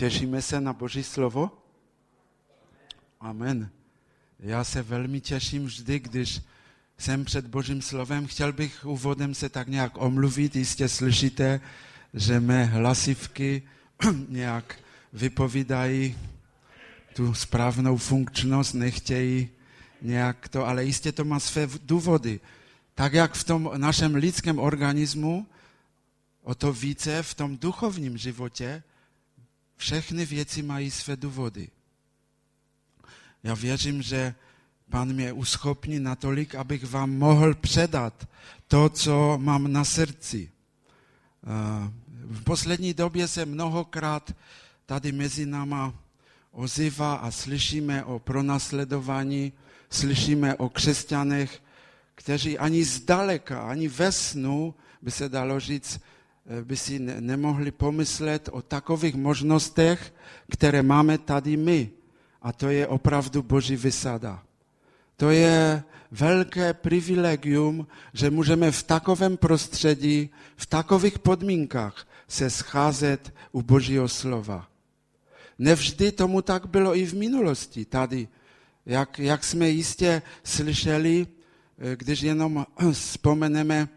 [0.00, 1.50] Těšíme se na Boží slovo?
[3.20, 3.70] Amen.
[4.38, 6.40] Já se velmi těším vždy, když
[6.98, 8.26] jsem před Božím slovem.
[8.26, 10.56] Chtěl bych úvodem se tak nějak omluvit.
[10.56, 11.60] Jistě slyšíte,
[12.14, 13.62] že mé hlasivky
[14.28, 14.78] nějak
[15.12, 16.18] vypovídají
[17.14, 19.48] tu správnou funkčnost, nechtějí
[20.02, 22.40] nějak to, ale jistě to má své důvody.
[22.94, 25.46] Tak jak v tom našem lidském organismu,
[26.42, 28.82] o to více v tom duchovním životě
[29.80, 31.68] všechny věci mají své důvody.
[33.42, 34.34] Já věřím, že
[34.90, 38.28] Pan mě uschopní natolik, abych vám mohl předat
[38.68, 40.50] to, co mám na srdci.
[42.24, 44.34] V poslední době se mnohokrát
[44.86, 45.94] tady mezi náma
[46.52, 49.52] ozývá a slyšíme o pronásledování,
[49.90, 51.62] slyšíme o křesťanech,
[52.14, 56.04] kteří ani zdaleka, ani ve snu, by se dalo říct, Eh,
[56.64, 60.14] by si nemohli pomyslet o takových možnostech,
[60.50, 61.90] které máme tady my.
[62.42, 64.42] A to je opravdu boží vysada.
[65.16, 73.62] To je velké privilegium, že můžeme v takovém prostředí, v takových podmínkách se scházet u
[73.62, 74.68] božího slova.
[75.58, 78.28] Nevždy tomu tak bylo i v minulosti tady.
[78.86, 81.26] Jak, jak jsme jistě slyšeli,
[81.78, 83.88] eh, když jenom vzpomeneme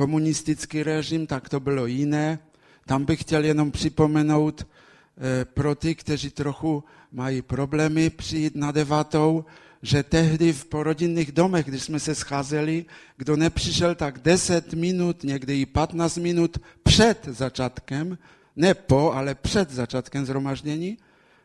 [0.00, 2.38] komunistický režim, tak to bylo jiné.
[2.86, 9.44] Tam bych chtěl jenom připomenout eh, pro ty, kteří trochu mají problémy přijít na devatou,
[9.82, 12.84] že tehdy v porodinných domech, když jsme se scházeli,
[13.16, 18.18] kdo nepřišel tak 10 minut, někdy i 15 minut před začátkem,
[18.56, 20.98] ne po, ale před začátkem zhromaždění,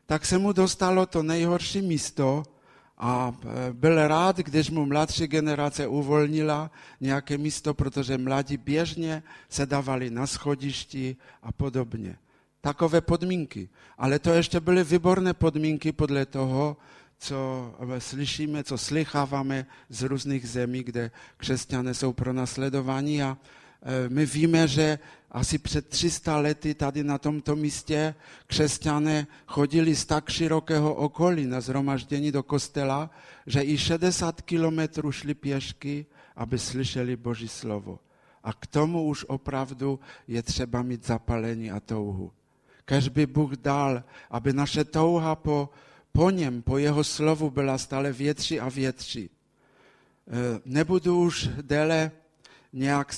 [0.05, 2.43] tak se mu dostalo to nejhorší místo,
[2.97, 9.65] a e, byl rád, když mu mladší generace uvolnila nějaké místo, protože mladí běžně se
[9.65, 12.15] dávali na schodišti a podobně.
[12.61, 13.69] Takové podmínky.
[13.97, 16.77] Ale to ještě byly výborné podmínky podle toho,
[17.19, 23.37] co e, slyšíme, co slycháváme z různých zemí, kde křesťané jsou pronásledováni a
[23.83, 24.99] e, my víme, že
[25.35, 28.15] asi před 300 lety tady na tomto místě
[28.47, 33.09] křesťané chodili z tak širokého okolí na zhromaždění do kostela,
[33.47, 37.99] že i 60 kilometrů šli pěšky, aby slyšeli Boží slovo.
[38.43, 42.31] A k tomu už opravdu je třeba mít zapalení a touhu.
[42.85, 45.69] Kež by Bůh dal, aby naše touha po,
[46.11, 49.23] po něm, po jeho slovu byla stále větší a větší.
[49.27, 49.29] E,
[50.65, 52.11] nebudu už déle
[52.73, 53.13] nějak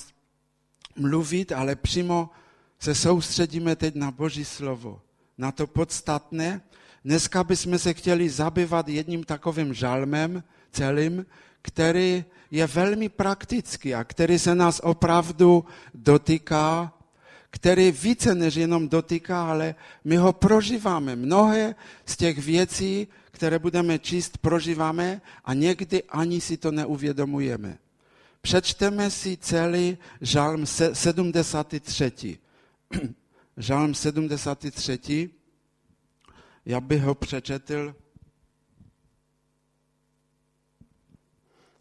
[0.98, 2.30] mluvit, ale přímo
[2.78, 5.00] se soustředíme teď na Boží slovo,
[5.38, 6.60] na to podstatné.
[7.04, 10.42] Dneska bychom se chtěli zabývat jedním takovým žalmem
[10.72, 11.26] celým,
[11.62, 15.64] který je velmi praktický a který se nás opravdu
[15.94, 16.92] dotýká,
[17.50, 21.16] který více než jenom dotýká, ale my ho prožíváme.
[21.16, 21.74] Mnohé
[22.06, 27.78] z těch věcí, které budeme číst, prožíváme a někdy ani si to neuvědomujeme.
[28.48, 32.38] Přečteme si celý žalm 73.
[33.56, 35.30] žalm 73.
[36.66, 37.94] Já bych ho přečetl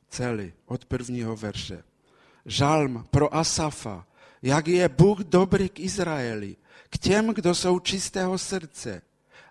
[0.10, 1.84] celý, od prvního verše.
[2.46, 4.08] Žalm pro Asafa,
[4.42, 6.56] jak je Bůh dobrý k Izraeli,
[6.90, 9.02] k těm, kdo jsou čistého srdce.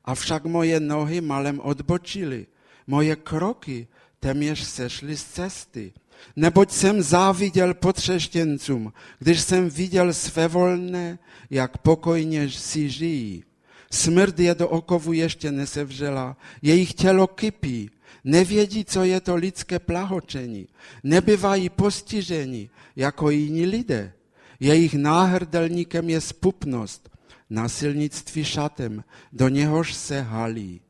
[0.04, 2.47] Avšak moje nohy malem odbočily,
[2.87, 3.88] moje kroky
[4.21, 5.93] téměř sešly z cesty
[6.37, 11.19] Neboť jsem záviděl potřeštěncům, když jsem viděl své volné,
[11.50, 13.44] jak pokojně si žijí.
[13.91, 17.91] Smrt je do okovu ještě nesevřela, jejich tělo kypí,
[18.25, 20.69] nevědí, co je to lidské plahočení,
[21.04, 24.12] nebyvají postiženi jako jiní lidé.
[24.60, 27.10] Jejich náhrdelníkem je spupnost,
[27.50, 30.81] násilnictví šatem, do něhož se halí.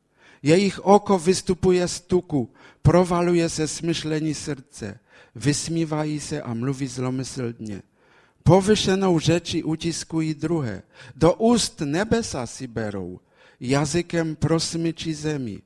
[0.43, 4.99] Jejich oko vystupuje z tuku, provaluje se smyšlení srdce
[5.37, 7.81] vysmívají se a mluví zlomyslně.
[8.43, 10.83] Povyšenou řeči utiskují druhé.
[11.15, 13.19] Do úst nebesa si berou,
[13.59, 15.61] jazykem prosmyčí zemi.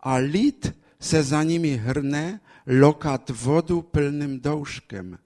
[0.00, 5.18] A lid se za nimi hrne, lokat vodu plným douškem.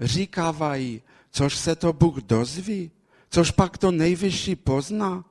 [0.00, 2.90] Říkávají, což se to Bůh dozví,
[3.30, 5.24] což pak to nejvyšší pozná.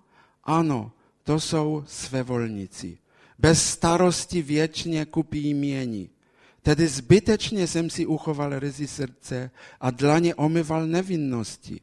[0.44, 0.92] Ano,
[1.24, 2.98] to jsou svévolníci.
[3.40, 6.10] Bez starosti věčně kupí jmění.
[6.62, 11.82] Tedy zbytečně jsem si uchoval ryzy srdce a dlaně omyval nevinnosti.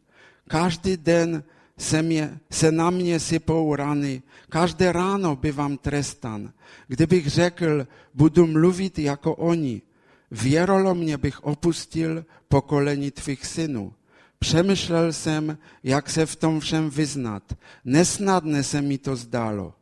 [0.48, 1.44] Každý den
[1.78, 6.52] se, mě, se na mě sypou rany, každé ráno bývám trestan.
[6.86, 9.82] Kdybych řekl, budu mluvit jako oni,
[10.30, 13.92] věrolomně bych opustil pokolení tvých synů.
[14.38, 17.42] Přemýšlel jsem, jak se v tom všem vyznat.
[17.84, 19.75] Nesnadné se mi to zdálo.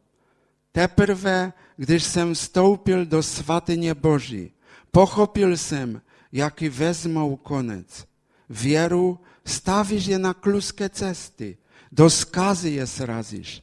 [0.72, 4.52] Teprve, když jsem vstoupil do svatyně Boží,
[4.96, 6.00] pochopil jsem,
[6.32, 8.06] jaký vezmou konec.
[8.48, 11.56] Věru stavíš je na kluské cesty,
[11.92, 13.62] do skazy je srazíš.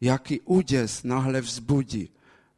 [0.00, 2.08] Jaký úděs nahle vzbudí.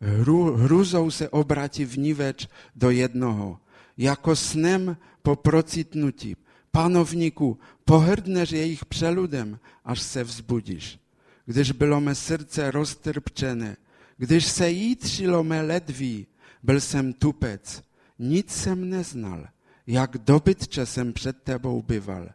[0.01, 2.47] Hru, hruzou se obratí vníveč
[2.77, 3.59] do jednoho.
[3.99, 6.37] Jako snem po procitnutí.
[6.71, 10.99] Panovníku, pohrdneš jejich přeludem, až se vzbudíš.
[11.47, 13.77] Když bylo mé srdce roztrpčené,
[14.17, 16.27] když se jítřilo mé ledví,
[16.63, 17.83] byl jsem tupec,
[18.19, 19.47] nic jsem neznal,
[19.87, 22.29] jak dobytče jsem před tebou byval.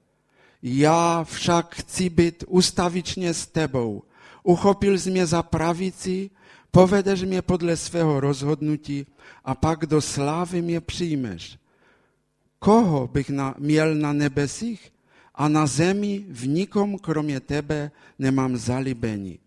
[0.64, 4.04] Já však chci být ustavičně s tebou.
[4.44, 6.30] Uchopil jsi mě za pravici,
[6.72, 9.06] povedeš mě podle svého rozhodnutí
[9.46, 11.58] a pak do slávy mě přijmeš.
[12.60, 14.92] Koho bych na, měl na nebesích
[15.36, 19.40] a na zemi v nikom kromě tebe nemám zalíbení.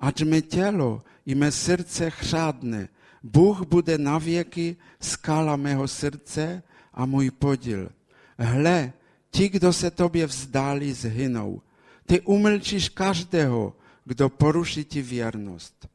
[0.00, 2.88] Ať mé tělo i mé srdce chřádne,
[3.22, 6.62] Bůh bude na věky skala mého srdce
[6.94, 7.90] a můj podíl.
[8.38, 8.92] Hle,
[9.30, 11.62] ti, kdo se tobě vzdali, zhynou.
[12.06, 15.88] Ty umlčíš každého, kdo poruší ti věrnost.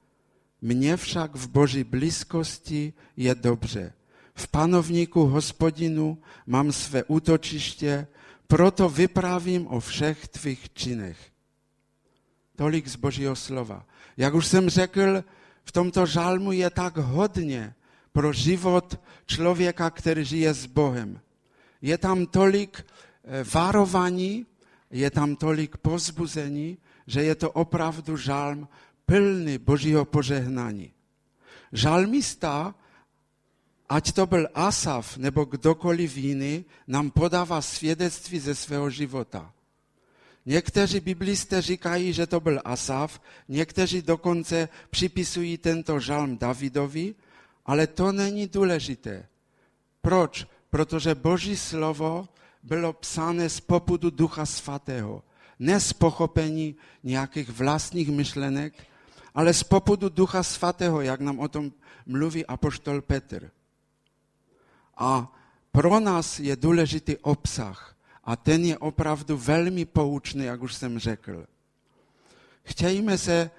[0.61, 3.93] Mně však v Boží blízkosti je dobře.
[4.35, 6.17] V panovníku hospodinu
[6.47, 8.07] mám své útočiště,
[8.47, 11.17] proto vyprávím o všech tvých činech.
[12.55, 13.85] Tolik z Božího slova.
[14.17, 15.23] Jak už jsem řekl,
[15.65, 17.75] v tomto žalmu je tak hodně
[18.11, 21.19] pro život člověka, který žije s Bohem.
[21.81, 24.45] Je tam tolik eh, varování,
[24.91, 26.77] je tam tolik pozbuzení,
[27.07, 28.67] že je to opravdu žalm
[29.05, 30.91] plný Božího požehnání.
[31.71, 32.75] Žalmista,
[33.89, 39.53] ať to byl Asaf nebo kdokoliv jiný, nám podává svědectví ze svého života.
[40.45, 47.15] Někteří biblisté říkají, že to byl Asaf, někteří dokonce připisují tento žalm Davidovi,
[47.65, 49.27] ale to není důležité.
[50.01, 50.47] Proč?
[50.69, 52.27] Protože Boží slovo
[52.63, 55.23] bylo psáno z popudu Ducha Svatého.
[55.59, 58.73] Ne z pochopení nějakých vlastních myšlenek,
[59.35, 61.71] ale z popudu Ducha Svatého, jak nám o tom
[62.05, 63.51] mluví apoštol Petr.
[64.97, 65.33] A
[65.71, 67.94] pro nás je důležitý obsah.
[68.25, 71.45] A ten je opravdu velmi poučný, jak už jsem řekl.
[72.63, 73.51] Chtějme se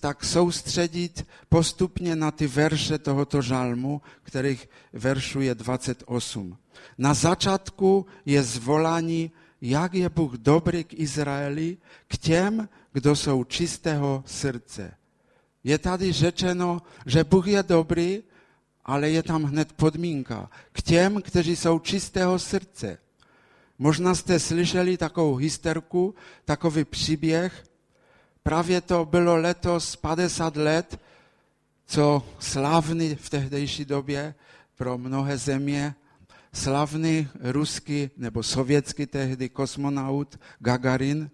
[0.00, 6.56] tak soustředit postupně na ty verše tohoto žalmu, kterých veršů je 28.
[6.98, 9.30] Na začátku je zvolání,
[9.60, 11.76] jak je Bůh dobrý k Izraeli,
[12.08, 14.94] k těm, kdo jsou čistého srdce.
[15.64, 18.22] Je tady řečeno, že Bůh je dobrý,
[18.84, 20.50] ale je tam hned podmínka.
[20.72, 22.98] K těm, kteří jsou čistého srdce.
[23.78, 26.14] Možná jste slyšeli takovou hysterku,
[26.44, 27.64] takový příběh.
[28.42, 31.00] Právě to bylo letos 50 let,
[31.86, 34.34] co slavný v tehdejší době
[34.76, 35.94] pro mnohé země,
[36.52, 41.30] slavný ruský nebo sovětský tehdy kosmonaut Gagarin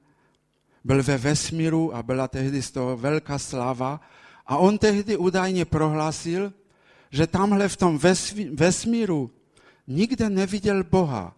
[0.85, 4.01] byl ve vesmíru a byla tehdy z toho velká slava.
[4.47, 6.53] A on tehdy údajně prohlásil,
[7.11, 7.99] že tamhle v tom
[8.53, 9.31] vesmíru
[9.87, 11.37] nikde neviděl Boha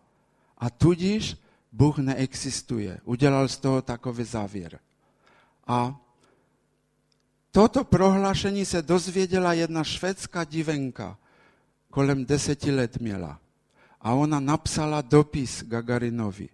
[0.58, 1.36] a tudíž
[1.72, 3.00] Bůh neexistuje.
[3.04, 4.78] Udělal z toho takový závěr.
[5.66, 6.00] A
[7.50, 11.18] toto prohlášení se dozvěděla jedna švédská divenka,
[11.90, 13.40] kolem deseti let měla.
[14.00, 16.48] A ona napsala dopis Gagarinovi.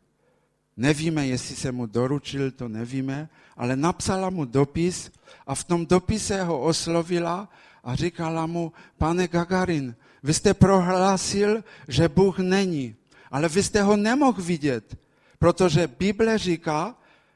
[0.76, 5.10] Nevíme, jestli se mu doručil, to nevíme, ale napsala mu dopis
[5.46, 7.48] a v tom dopise ho oslovila
[7.84, 12.96] a říkala mu, pane Gagarin, vy jste prohlásil, že Bůh není
[13.32, 14.96] ale vy jste ho nemohl vidět,
[15.38, 16.94] protože Bible říká,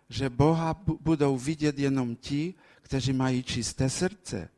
[0.09, 4.49] že Boha budou vidět jenom ti, kteří mají čisté srdce.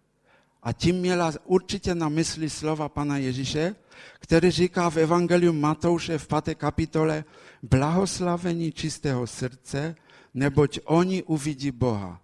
[0.63, 3.75] A tím měla určitě na mysli slova Pana Ježíše,
[4.21, 6.55] který říká v Evangeliu Matouše v 5.
[6.55, 7.25] kapitole
[7.63, 9.97] blahoslavení čistého srdce,
[10.35, 12.21] neboť oni uvidí Boha.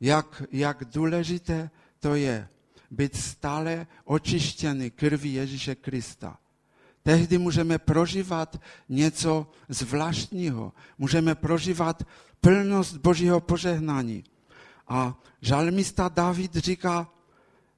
[0.00, 2.48] Jak, jak důležité to je
[2.90, 6.38] být stále očištěný krví Ježíše Krista.
[7.02, 10.72] Tehdy můžeme prožívat něco zvláštního.
[10.98, 12.02] Můžeme prožívat
[12.40, 14.24] plnost Božího požehnání.
[14.88, 17.08] A žalmista David říká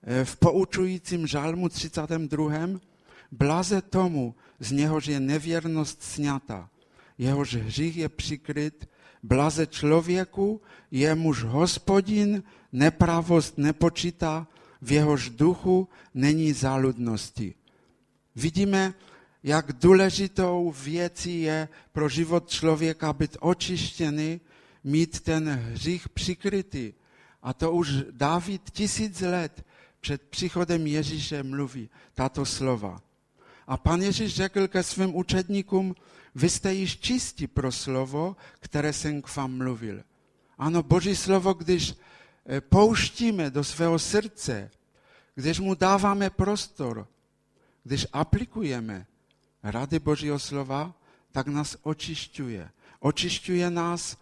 [0.03, 2.53] eh, v poučujícím žalmu 32.
[3.33, 6.69] Blaze tomu, z něhož je nevěrnost sněta,
[7.19, 8.89] jehož hřích je přikryt,
[9.23, 10.61] blaze člověku,
[10.91, 14.47] jemuž hospodin nepravost nepočítá,
[14.83, 17.55] v jehož duchu není záludnosti.
[18.37, 18.95] Vidíme,
[19.43, 24.41] jak důležitou věcí je pro život člověka být očištěný,
[24.85, 26.93] mít ten hřích přikrytý.
[27.43, 29.65] A to už David tisíc let
[30.01, 33.03] před příchodem Ježíše mluví tato slova.
[33.67, 35.95] A pan Ježíš řekl ke svým učedníkům,
[36.35, 40.03] vy jste již čistí pro slovo, které jsem k vám mluvil.
[40.59, 41.95] Ano, Boží slovo, když
[42.47, 44.71] eh, pouštíme do svého srdce,
[45.35, 47.09] když mu dáváme prostor,
[47.85, 49.07] když aplikujeme
[49.63, 50.95] rady Božího slova,
[51.33, 52.71] tak nás očišťuje.
[53.01, 54.17] Očišťuje nás,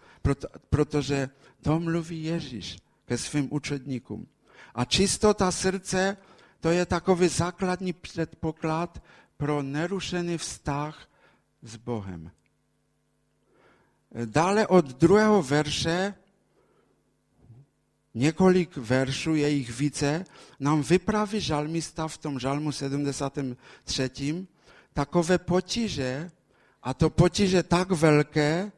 [0.69, 1.29] protože
[1.61, 4.27] to mluví Ježíš ke svým učedníkům.
[4.75, 6.17] A čistota srdce,
[6.59, 9.03] to je takový základní předpoklad
[9.37, 11.09] pro nerušený vztah
[11.61, 12.31] s Bohem.
[14.25, 16.13] Dále od druhého verše,
[18.13, 20.25] několik veršů, je jich více,
[20.59, 24.47] nám vypraví žalmista v tom žalmu 73.
[24.93, 26.31] takové potíže,
[26.83, 28.71] a to potíže tak velké,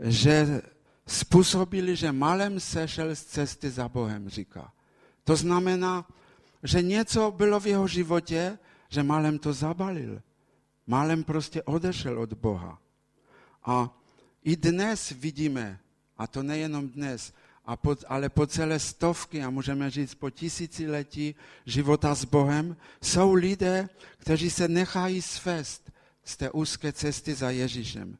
[0.00, 0.62] že
[1.06, 4.72] způsobili, že malem sešel z cesty za Bohem, říká.
[5.24, 6.06] To znamená,
[6.62, 8.58] že něco bylo v jeho životě,
[8.88, 10.22] že malem to zabalil.
[10.86, 12.78] Málem prostě odešel od Boha.
[13.64, 13.90] A
[14.44, 15.80] i dnes vidíme,
[16.18, 17.32] a to nejenom dnes,
[17.66, 21.34] a po, ale po celé stovky, a můžeme říct po tisíciletí
[21.66, 25.92] života s Bohem, jsou lidé, kteří se nechají svést
[26.24, 28.18] z té úzké cesty za Ježíšem.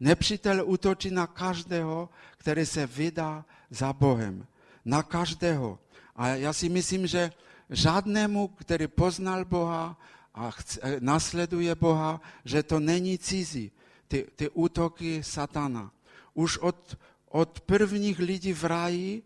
[0.00, 4.46] Nepřítel útočí na každého, který se vydá za Bohem.
[4.84, 5.78] Na každého.
[6.16, 7.32] A já si myslím, že
[7.70, 10.00] žádnému, který poznal Boha
[10.34, 13.72] a chce, eh, nasleduje Boha, že to není cizí,
[14.08, 15.92] ty, ty útoky satana.
[16.34, 16.98] Už od,
[17.36, 19.22] od prvních lidí v ráji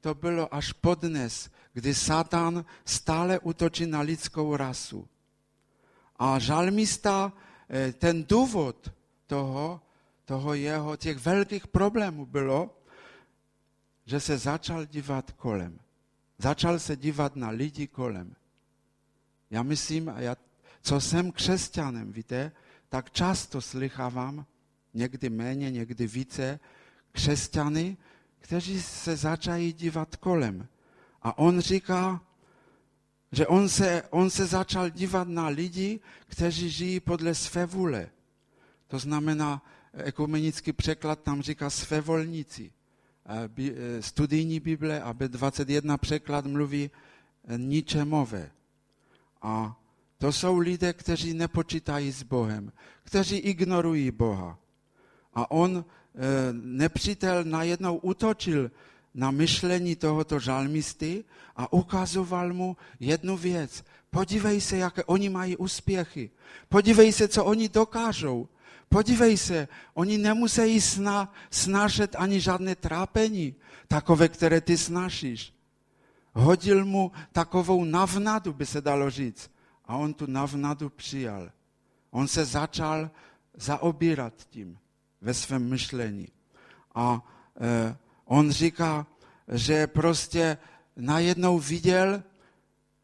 [0.00, 5.08] to bylo až podnes, kdy Satan stále útočí na lidskou rasu.
[6.16, 7.32] A žalmista,
[7.68, 8.92] eh, ten důvod
[9.26, 9.80] toho,
[10.24, 12.80] toho jeho, těch velkých problémů bylo,
[14.04, 15.78] že se začal dívat kolem.
[16.38, 18.36] Začal se dívat na lidi kolem.
[19.50, 20.36] Já myslím, a já
[20.82, 22.52] co jsem křesťanem, víte,
[22.88, 24.46] tak často slychávám,
[24.94, 26.60] někdy méně, někdy více,
[27.12, 27.96] křesťany,
[28.38, 30.68] kteří se začají dívat kolem.
[31.22, 32.20] A on říká,
[33.32, 38.08] že on se, on se začal dívat na lidi, kteří žijí podle své vůle.
[38.86, 39.62] To znamená,
[39.94, 42.72] ekumenický překlad tam říká svévolníci.
[43.26, 46.90] E, studijní Bible a B21 překlad mluví
[47.48, 48.50] e, ničemové.
[49.42, 49.80] A
[50.18, 54.58] to jsou lidé, kteří nepočítají s Bohem, kteří ignorují Boha.
[55.34, 55.84] A on,
[56.52, 58.70] nepřítel, najednou utočil
[59.14, 61.24] na myšlení tohoto žalmisty
[61.56, 63.84] a ukazoval mu jednu věc.
[64.10, 66.30] Podívej se, jaké oni mají úspěchy.
[66.68, 68.48] Podívej se, co oni dokážou.
[68.88, 73.54] Podívej se, oni nemusí sna, snažet ani žádné trápení,
[73.88, 75.54] takové, které ty snažíš.
[76.34, 79.50] Hodil mu takovou navnadu, by se dalo říct
[79.86, 81.50] a on tu navnadu přijal.
[82.10, 83.10] On se začal
[83.54, 84.78] zaobírat tím
[85.20, 86.28] ve svém myšlení.
[86.94, 87.26] A
[87.60, 89.06] e, on říká,
[89.52, 90.58] že prostě
[90.96, 92.22] najednou viděl,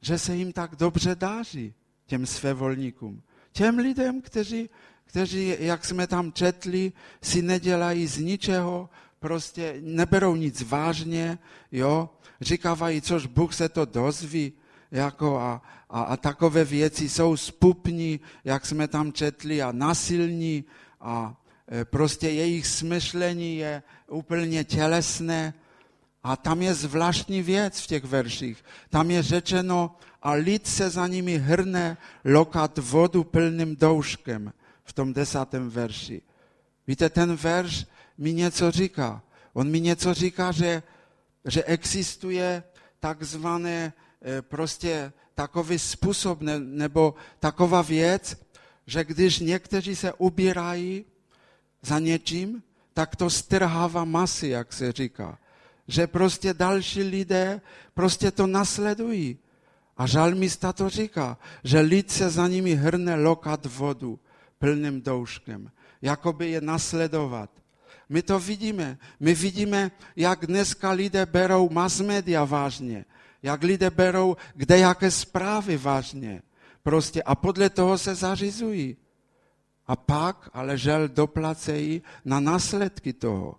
[0.00, 1.74] že se jim tak dobře dáří,
[2.06, 3.22] těm svévolníkům.
[3.52, 4.70] Těm lidem, kteří,
[5.04, 6.92] kteří, jak jsme tam četli,
[7.22, 11.38] si nedělají z ničeho, prostě neberou nic vážně,
[11.72, 14.52] jo, říkávají, což Bůh se to dozví,
[14.90, 20.64] jako a, a, a takové věci jsou spupní, jak jsme tam četli, a nasilní
[21.00, 21.42] a
[21.84, 25.54] prostě jejich smyšlení je úplně tělesné.
[26.22, 28.64] A tam je zvláštní věc v těch verších.
[28.90, 34.52] Tam je řečeno, a lid se za nimi hrne lokat vodu plným douškem
[34.84, 36.22] v tom desátém verši.
[36.86, 37.86] Víte, ten verš
[38.18, 39.22] mi něco říká.
[39.52, 40.82] On mi něco říká, že,
[41.44, 42.62] že existuje
[43.00, 43.92] takzvané
[44.26, 48.36] E, prostě takový způsob ne, nebo taková věc,
[48.86, 51.04] že když někteří se ubírají
[51.86, 52.62] za něčím,
[52.94, 55.38] tak to strhává masy, jak se říká.
[55.88, 57.60] Že prostě další lidé
[57.94, 59.38] prostě to nasledují.
[59.96, 64.18] A žalmista to říká, že lid se za nimi hrne lokat vodu
[64.58, 65.70] plným douškem,
[66.02, 67.50] jakoby je nasledovat.
[68.08, 68.98] My to vidíme.
[69.20, 73.04] My vidíme, jak dneska lidé berou mass media vážně
[73.46, 76.42] jak lidé berou kde jaké zprávy vážně.
[76.82, 78.96] Prostě a podle toho se zařizují.
[79.86, 83.54] A pak ale žel doplacejí na následky toho.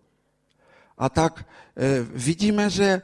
[0.98, 1.46] A tak
[1.78, 3.02] e, vidíme, že,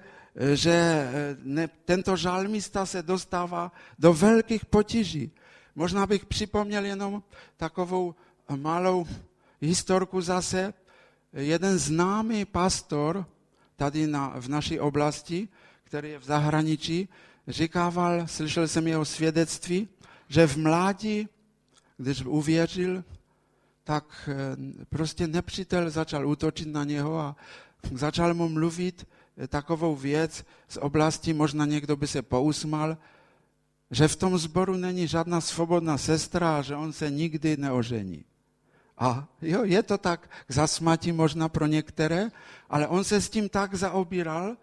[0.54, 5.32] že e, ne, tento žalmista se dostává do velkých potíží.
[5.76, 7.24] Možná bych připomněl jenom
[7.58, 8.16] takovou
[8.56, 9.08] malou
[9.62, 10.74] historku zase.
[11.34, 13.26] Jeden známý pastor
[13.76, 15.48] tady na, v naší oblasti,
[15.84, 17.10] který je v zahraničí,
[17.48, 19.88] říkával, slyšel jsem jeho svědectví,
[20.28, 21.30] že v mládí,
[22.04, 23.04] když uvěřil,
[23.84, 27.36] tak eh, prostě nepřítel začal útočit na něho a
[27.94, 29.08] začal mu mluvit
[29.38, 32.98] eh, takovou věc z oblasti, možná někdo by se pousmal,
[33.92, 38.26] že v tom zboru není žádná svobodná sestra a že on se nikdy neožení.
[38.98, 42.30] A jo, je to tak k zasmatí možná pro některé,
[42.70, 44.58] ale on se s tím tak zaobíral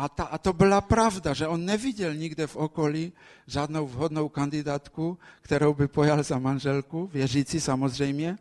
[0.00, 3.12] a, ta, a to byla pravda, že on neviděl nikde v okolí
[3.46, 8.38] žádnou vhodnou kandidátku, kterou by pojal za manželku, věřící samozřejmě.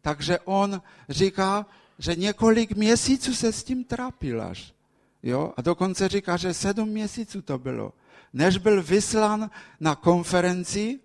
[0.00, 1.66] Takže on říká,
[1.98, 4.74] že několik měsíců se s tím trápil až.
[5.22, 5.52] Jo?
[5.56, 7.92] A dokonce říká, že sedm měsíců to bylo.
[8.32, 11.00] Než byl vyslan na konferenci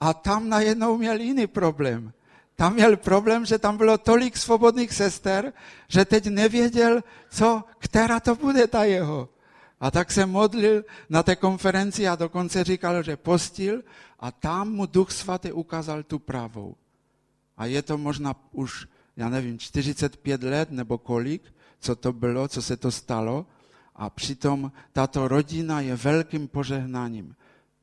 [0.00, 2.12] a tam najednou měl jiný problém.
[2.62, 5.52] Tam měl problém, že tam bylo tolik svobodných sester,
[5.88, 9.28] že teď nevěděl, co, která to bude ta jeho.
[9.80, 13.82] A tak se modlil na té konferenci a dokonce říkal, že postil
[14.20, 16.74] a tam mu Duch Svatý ukázal tu pravou.
[17.56, 21.42] A je to možná už, já nevím, 45 let nebo kolik,
[21.80, 23.46] co to bylo, co se to stalo.
[23.96, 27.34] A přitom tato rodina je velkým požehnáním.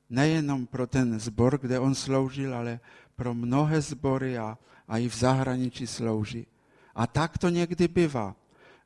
[0.10, 2.80] Nejenom pro ten zbor, kde on sloužil, ale
[3.20, 4.56] pro mnohé sbory a,
[4.88, 6.48] a i v zahraničí slouží.
[6.96, 8.36] A tak to někdy bývá,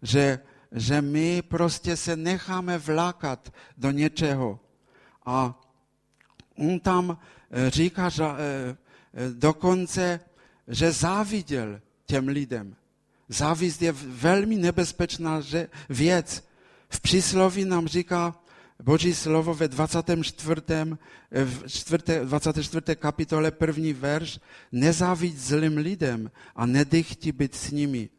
[0.01, 0.39] že,
[0.71, 4.59] že my prostě se necháme vlákat do něčeho.
[5.25, 5.53] A
[6.57, 8.33] on tam eh, říká že, eh,
[9.13, 10.19] eh, dokonce,
[10.67, 12.75] že záviděl těm lidem.
[13.29, 15.41] Závist je velmi nebezpečná
[15.89, 16.41] věc.
[16.89, 18.35] V přísloví nám říká
[18.83, 20.61] Boží slovo ve 24.
[21.31, 22.95] V 24.
[22.95, 24.39] kapitole první verš
[24.71, 28.09] nezávidť zlým lidem a nedychti být s nimi,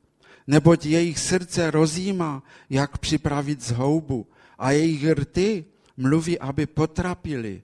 [0.47, 4.27] neboť jejich srdce rozjíma, jak připravit zhoubu
[4.59, 5.65] a jejich rty
[5.97, 7.63] mluví, aby potrapili.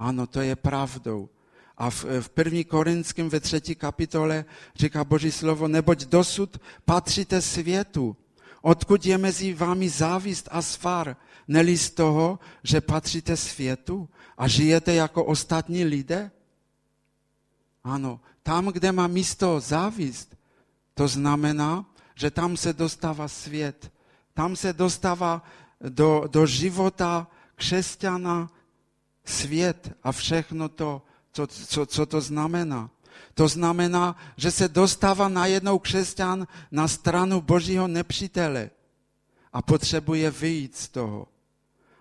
[0.00, 1.28] Ano, to je pravdou.
[1.76, 4.44] A v, v první Korinském ve třetí kapitole
[4.76, 8.16] říká Boží slovo, neboť dosud patříte světu,
[8.62, 11.16] odkud je mezi vámi závist a svar,
[11.48, 16.30] neli z toho, že patříte světu a žijete jako ostatní lidé?
[17.84, 20.36] Ano, tam, kde má místo závist,
[20.94, 23.92] to znamená, že tam se dostává svět.
[24.34, 25.42] Tam se dostává
[25.80, 28.50] do, do života křesťana
[29.24, 32.90] svět a všechno to, co, co, co to znamená.
[33.34, 38.70] To znamená, že se dostává najednou křesťan na stranu božího nepřítele
[39.52, 41.28] a potřebuje vyjít z toho.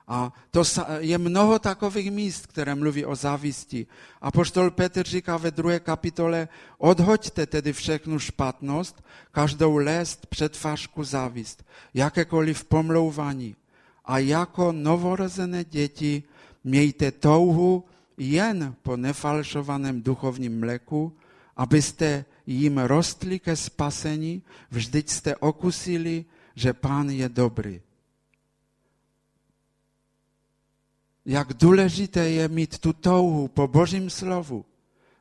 [0.07, 0.63] A to
[0.99, 3.87] je mnoho takových míst, které mluví o závisti.
[4.21, 11.65] A poštol Petr říká ve druhé kapitole, odhoďte tedy všechnu špatnost, každou lest, předfašku, závist,
[11.93, 13.55] jakékoliv pomlouvání.
[14.05, 16.23] A jako novorozené děti
[16.63, 17.83] mějte touhu
[18.17, 21.13] jen po nefalšovaném duchovním mleku,
[21.57, 27.81] abyste jim rostli ke spasení, vždyť jste okusili, že Pán je dobrý.
[31.25, 34.65] Jak důležité je mít tu touhu po Božím slovu,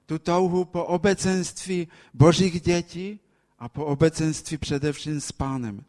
[0.07, 3.21] tu touhu po obecenství Božích dětí
[3.59, 5.85] a po obecenství především s Pánem.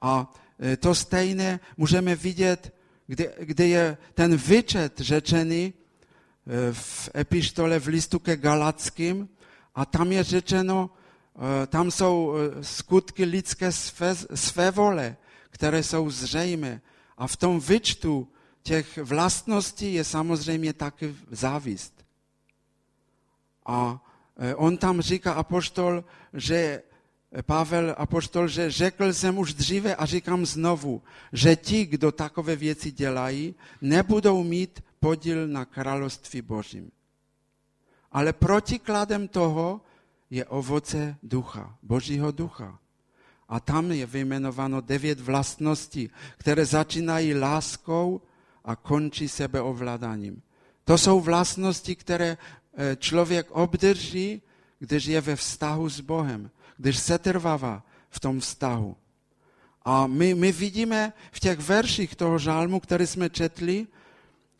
[0.00, 2.74] A e, to stejné můžeme vidět,
[3.06, 5.72] kde, kde je ten vyčet řečený e,
[6.72, 9.28] v epištole v listu ke Galackým
[9.74, 10.90] a tam je řečeno,
[11.62, 15.16] e, tam jsou skutky lidské své, své vole,
[15.50, 16.80] které jsou zřejmé.
[17.18, 18.28] A v tom vyčtu
[18.62, 22.04] těch vlastností je samozřejmě taky závist.
[23.66, 24.04] A
[24.36, 26.82] e, on tam říká apoštol, že
[27.42, 32.92] Pavel apoštol, že řekl jsem už dříve a říkám znovu, že ti, kdo takové věci
[32.92, 36.90] dělají, nebudou mít podíl na království Božím.
[38.12, 39.80] Ale protikladem toho
[40.30, 42.78] je ovoce ducha, Božího ducha.
[43.48, 48.20] A tam je vyjmenováno devět vlastností, které začínají láskou,
[48.64, 50.42] a končí sebeovládáním.
[50.84, 52.36] To jsou vlastnosti, které
[52.76, 54.42] e, člověk obdrží,
[54.78, 58.96] když je ve vztahu s Bohem, když se trvává v tom vztahu.
[59.84, 63.86] A my, my vidíme v těch verších toho žálmu, který jsme četli,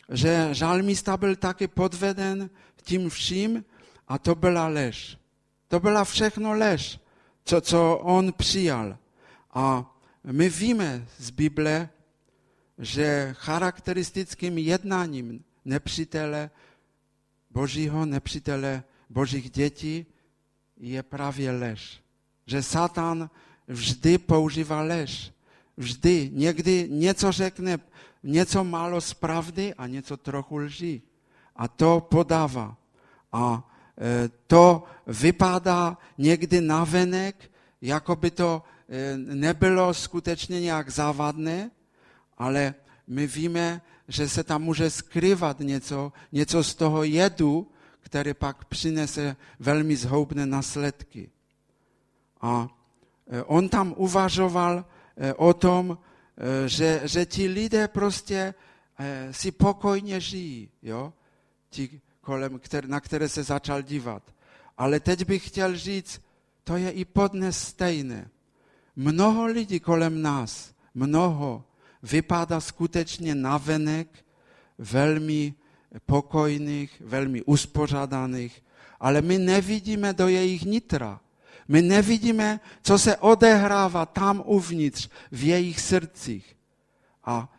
[0.08, 2.50] že žálmista byl taky podveden
[2.82, 3.64] tím vším
[4.08, 5.18] a to byla lež.
[5.68, 7.00] To byla všechno lež,
[7.44, 8.98] co, co on přijal.
[9.54, 11.88] A my víme z Bible,
[12.78, 16.50] že charakteristickým jednáním nepřítele
[17.52, 20.06] Božího nepřítele, Božích dětí
[20.76, 22.00] je právě lež.
[22.46, 23.30] Že Satan
[23.68, 25.32] vždy používá lež.
[25.76, 26.30] Vždy.
[26.32, 27.78] Někdy něco řekne,
[28.22, 31.02] něco málo z pravdy a něco trochu lží.
[31.56, 32.76] A to podává.
[33.32, 41.70] A e, to vypadá někdy navenek, jako by to e, nebylo skutečně nějak závadné,
[42.38, 42.74] ale
[43.06, 49.36] my víme, že se tam může skrývat něco, něco z toho jedu, který pak přinese
[49.58, 51.30] velmi zhoubné následky.
[52.40, 52.68] A
[53.30, 54.84] e, on tam uvažoval
[55.16, 55.98] e, o tom,
[56.36, 58.54] e, že, že ti lidé prostě
[59.30, 61.12] si pokojně žijí, jo?
[61.70, 64.22] Ti, kolem, na které se začal dívat.
[64.78, 66.22] Ale teď bych chtěl říct,
[66.64, 68.30] to je i podnes stejné.
[68.96, 71.64] Mnoho lidí kolem nás, mnoho,
[72.02, 74.24] vypadá skutečně navenek
[74.78, 75.54] velmi
[76.06, 78.62] pokojných, velmi uspořádaných,
[79.00, 81.20] ale my nevidíme do jejich nitra.
[81.68, 86.56] My nevidíme, co se odehrává tam uvnitř, v jejich srdcích.
[87.24, 87.52] A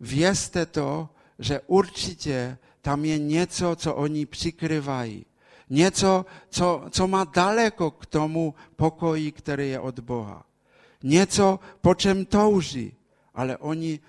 [0.00, 5.26] vězte to, že určitě tam je něco, co oni přikryvají.
[5.70, 10.44] Něco, co, co má daleko k tomu pokoji, který je od Boha.
[11.02, 12.97] Něco, po čem touží
[13.38, 14.00] ale oni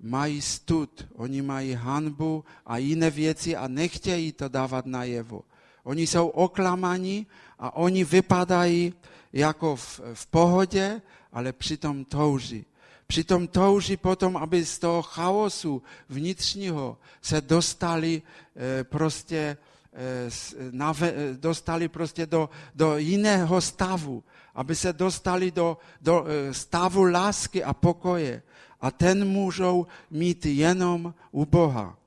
[0.00, 5.42] mají stud, oni mají hanbu a jiné věci a nechtějí to dávat najevo.
[5.84, 7.26] Oni jsou oklamaní
[7.58, 8.94] a oni vypadají
[9.32, 12.64] jako v, v pohodě, ale přitom touží.
[13.06, 18.22] Přitom touží potom, aby z toho chaosu vnitřního se dostali
[18.56, 19.56] e, prostě,
[19.92, 20.30] e,
[20.70, 24.24] nave, dostali prostě do, do jiného stavu,
[24.54, 28.42] aby se dostali do, do stavu lásky a pokoje
[28.80, 31.98] a ten můžou mít jenom u Boha.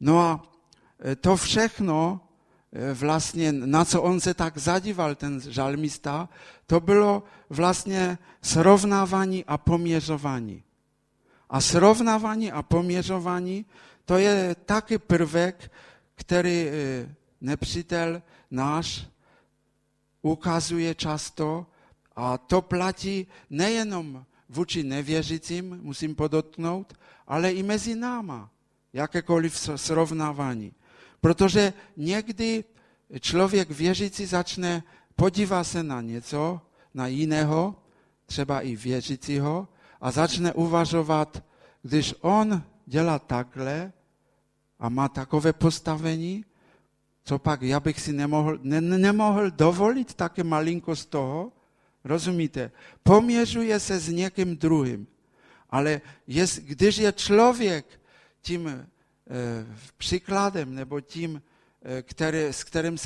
[0.00, 0.42] No a
[1.04, 2.20] e, to všechno,
[2.72, 6.28] e, vlastně, na co on se tak zadíval, ten žalmista,
[6.66, 10.62] to bylo vlastně srovnávání a poměřování.
[11.50, 13.66] A srovnávání a poměřování,
[14.04, 15.72] to je taky prvek,
[16.14, 16.72] který e,
[17.40, 19.06] nepřítel náš
[20.22, 21.66] ukazuje často
[22.16, 26.94] a to platí nejenom vůči nevěřícím, musím podotknout,
[27.26, 28.50] ale i mezi náma,
[28.92, 30.72] jakékoliv srovnávání.
[31.20, 32.64] Protože někdy
[33.20, 34.82] člověk věřící začne
[35.16, 36.60] podívat se na něco,
[36.94, 37.76] na jiného,
[38.26, 39.68] třeba i věřícího,
[40.00, 41.42] a začne uvažovat,
[41.82, 43.92] když on dělá takhle
[44.78, 46.44] a má takové postavení,
[47.24, 51.52] co pak já bych si nemohl, ne, nemohl dovolit také malinko z toho,
[52.04, 52.70] Rozumíte?
[53.02, 55.06] Poměřuje se s někým druhým.
[55.70, 58.00] Ale jest, když je člověk
[58.42, 58.86] tím e,
[59.98, 61.42] příkladem nebo tím,
[61.82, 62.98] e, který, s kterým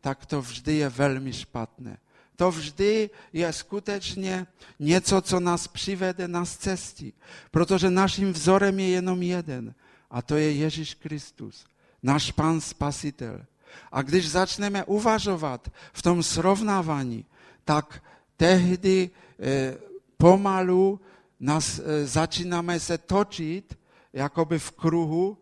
[0.00, 1.98] tak to vždy je velmi špatné.
[2.36, 4.46] To vždy je skutečně
[4.78, 7.12] něco, co nás přivede na cestě.
[7.50, 9.74] Protože naším vzorem je jenom jeden.
[10.10, 11.64] A to je Ježíš Kristus.
[12.02, 13.46] Náš Pan Spasitel.
[13.92, 17.24] A když začneme uvažovat v tom srovnávání,
[17.64, 18.02] tak
[18.36, 19.76] tehdy eh,
[20.16, 21.00] pomalu
[21.40, 23.78] nás, eh, začínáme se točit
[24.12, 25.38] jakoby v kruhu,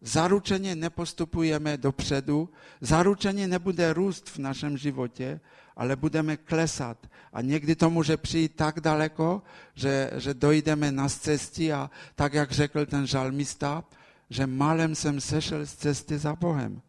[0.00, 2.48] zaručeně nepostupujeme dopředu,
[2.80, 5.40] zaručeně nebude růst v našem životě,
[5.76, 6.98] ale budeme klesat.
[7.32, 9.42] A někdy to může přijít tak daleko,
[9.74, 13.84] že, že dojdeme na cestě a tak, jak řekl ten žalmista,
[14.30, 16.80] že malem jsem sešel z cesty za Bohem.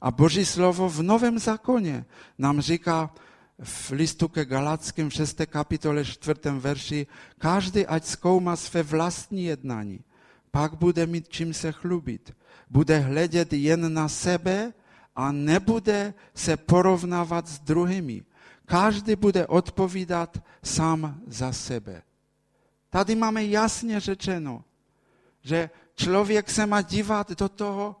[0.00, 2.04] A Boží slovo v Novém zákoně
[2.38, 3.10] nám říká,
[3.62, 5.46] v listu ke Galackým v 6.
[5.46, 6.40] kapitole 4.
[6.58, 7.06] verši,
[7.38, 10.00] každý ať zkoumá své vlastní jednání,
[10.50, 12.34] pak bude mít čím se chlubit.
[12.70, 14.72] Bude hledět jen na sebe
[15.16, 18.24] a nebude se porovnávat s druhými.
[18.66, 22.02] Každý bude odpovídat sám za sebe.
[22.90, 24.64] Tady máme jasně řečeno,
[25.42, 27.96] že člověk se má dívat do toho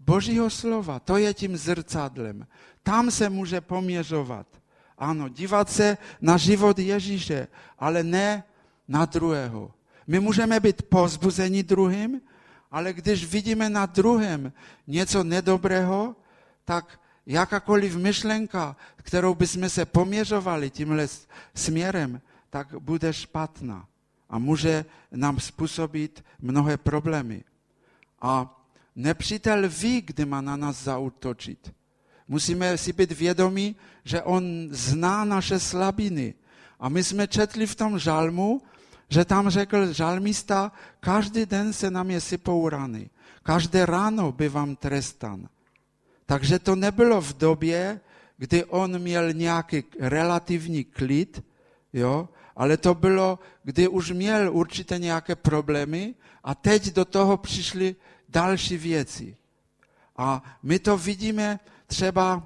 [0.00, 1.00] Božího slova.
[1.00, 2.46] To je tím zrcadlem.
[2.82, 4.61] Tam se může poměřovat.
[5.02, 8.44] Ano, dívat se na život Ježíše, ale ne
[8.88, 9.74] na druhého.
[10.06, 12.20] My můžeme být pozbuzeni druhým,
[12.70, 14.52] ale když vidíme na druhém
[14.86, 16.16] něco nedobrého,
[16.64, 21.08] tak jakákoliv myšlenka, kterou bychom se poměřovali tímhle
[21.54, 23.86] směrem, tak bude špatná
[24.30, 27.44] a může nám způsobit mnohé problémy.
[28.20, 28.62] A
[28.96, 31.81] nepřítel ví, kdy má na nás zautočit.
[32.28, 36.34] Musíme si být vědomí, že on zná naše slabiny.
[36.80, 38.62] A my jsme četli v tom žalmu,
[39.08, 43.10] že tam řekl žalmista, každý den se na mě sypou rany,
[43.42, 45.48] každé ráno vám trestan.
[46.26, 48.00] Takže to nebylo v době,
[48.36, 51.44] kdy on měl nějaký relativní klid,
[51.92, 57.96] jo, ale to bylo, kdy už měl určitě nějaké problémy a teď do toho přišly
[58.28, 59.36] další věci.
[60.16, 61.60] A my to vidíme
[61.92, 62.42] třeba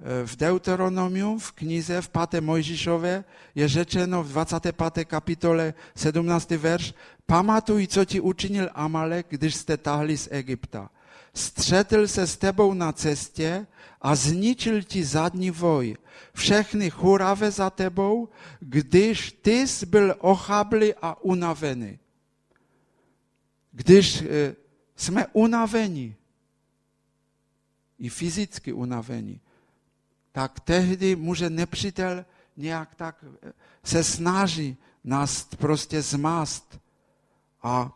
[0.00, 2.40] e, v Deuteronomium, v knize v 5.
[2.40, 3.24] Mojžišové,
[3.54, 5.04] je řečeno v 25.
[5.04, 6.50] kapitole 17.
[6.50, 6.94] verš,
[7.26, 10.90] pamatuj, co ti učinil Amalek, když jste tahli z Egypta.
[11.34, 13.66] Střetl se s tebou na cestě
[14.00, 15.96] a zničil ti zadní voj,
[16.32, 18.28] všechny churavé za tebou,
[18.60, 21.98] když ty jsi byl ochabli a unavený.
[23.72, 24.56] Když e,
[24.96, 26.17] jsme unavení,
[27.98, 29.40] i fyzicky unavení,
[30.32, 32.24] tak tehdy může nepřítel
[32.56, 33.52] nějak tak e,
[33.84, 36.80] se snaží nás prostě zmást.
[37.62, 37.92] A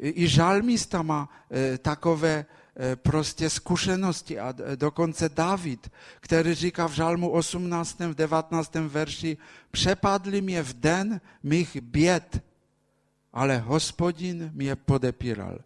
[0.00, 2.46] i žalmista má e, takové
[2.76, 8.00] E, prostě zkušenosti a dokonce David, který říká v žalmu 18.
[8.00, 8.74] v 19.
[8.74, 9.36] verši,
[9.70, 12.42] přepadli mě v den mých běd,
[13.32, 15.58] ale hospodin mě podepíral.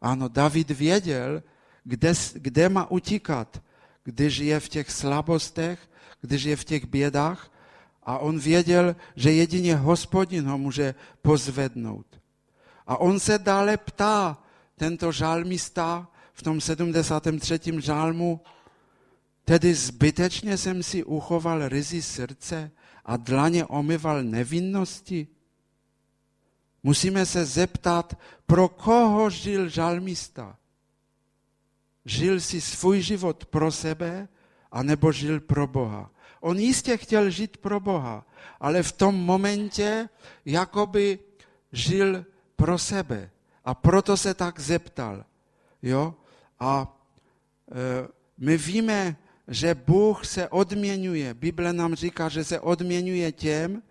[0.00, 1.42] Ano, David věděl,
[1.90, 3.62] kde, kde má utíkat,
[4.04, 7.50] když je v těch slabostech, když je v těch bědách
[8.02, 12.06] a on věděl, že jedině hospodin ho může pozvednout.
[12.86, 14.38] A on se dále ptá,
[14.78, 17.60] tento žalmista, v tom 73.
[17.78, 18.40] žálmu,
[19.44, 22.70] tedy zbytečně jsem si uchoval ryzy srdce
[23.04, 25.26] a dlaně omyval nevinnosti?
[26.82, 30.59] Musíme se zeptat, pro koho žil žalmista?
[32.04, 34.28] Žil si svůj život pro sebe,
[34.72, 36.10] anebo žil pro Boha?
[36.40, 38.26] On jistě chtěl žít pro Boha,
[38.60, 40.08] ale v tom momentě
[40.44, 41.18] jakoby
[41.72, 42.24] žil
[42.56, 43.30] pro sebe.
[43.64, 45.24] A proto se tak zeptal.
[45.82, 46.14] Jo?
[46.60, 46.98] A
[47.72, 48.08] e,
[48.38, 49.16] my víme,
[49.48, 51.34] že Bůh se odměňuje.
[51.34, 53.82] Bible nám říká, že se odměňuje těm,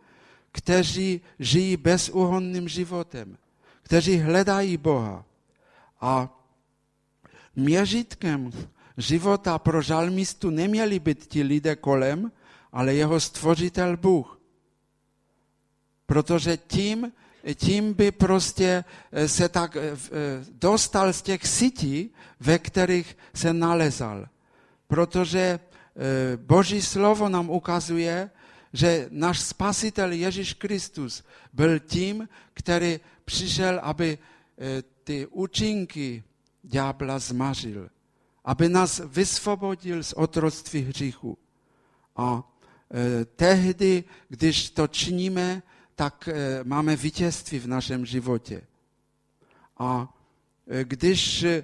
[0.52, 3.38] kteří žijí bezúhonným životem,
[3.84, 5.26] kteří hledají Boha.
[6.02, 6.38] A
[7.56, 8.52] měřítkem
[8.98, 12.32] života pro žalmistu neměli být ti lidé kolem,
[12.72, 14.40] ale jeho stvořitel Bůh.
[16.06, 17.12] Protože tím,
[17.56, 19.98] tím by prostě eh, se tak eh, eh,
[20.52, 24.28] dostal z těch sítí, ve kterých se nalezal.
[24.88, 25.60] Protože
[26.36, 28.30] Boží slovo nám ukazuje,
[28.74, 34.18] že náš spasitel Ježíš Kristus byl tím, který přišel, aby
[35.04, 36.24] ty účinky
[36.63, 37.89] ďábla zmařil,
[38.45, 41.38] aby nás vysvobodil z otroctví hříchu.
[42.15, 42.43] A
[43.36, 45.63] tehdy, když to činíme,
[45.95, 48.62] tak e, máme vítězství v našem životě.
[49.78, 50.17] A
[50.67, 51.63] e, když e,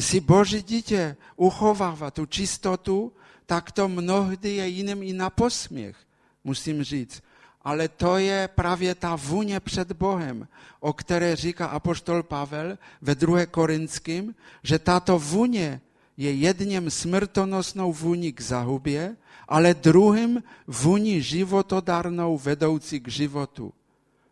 [0.00, 3.12] si Boží dítě uchovává tu čistotu,
[3.46, 5.96] tak to mnohdy je jiným i na posměch,
[6.44, 7.22] musím říct.
[7.68, 10.48] Ale to je právě ta vůně před Bohem,
[10.80, 13.46] o které říká apoštol Pavel ve 2.
[13.46, 15.80] Korinským, že tato vůně
[16.16, 19.16] je jedním smrtonosnou vůní k zahubě,
[19.48, 23.72] ale druhým vůní životodárnou vedoucí k životu.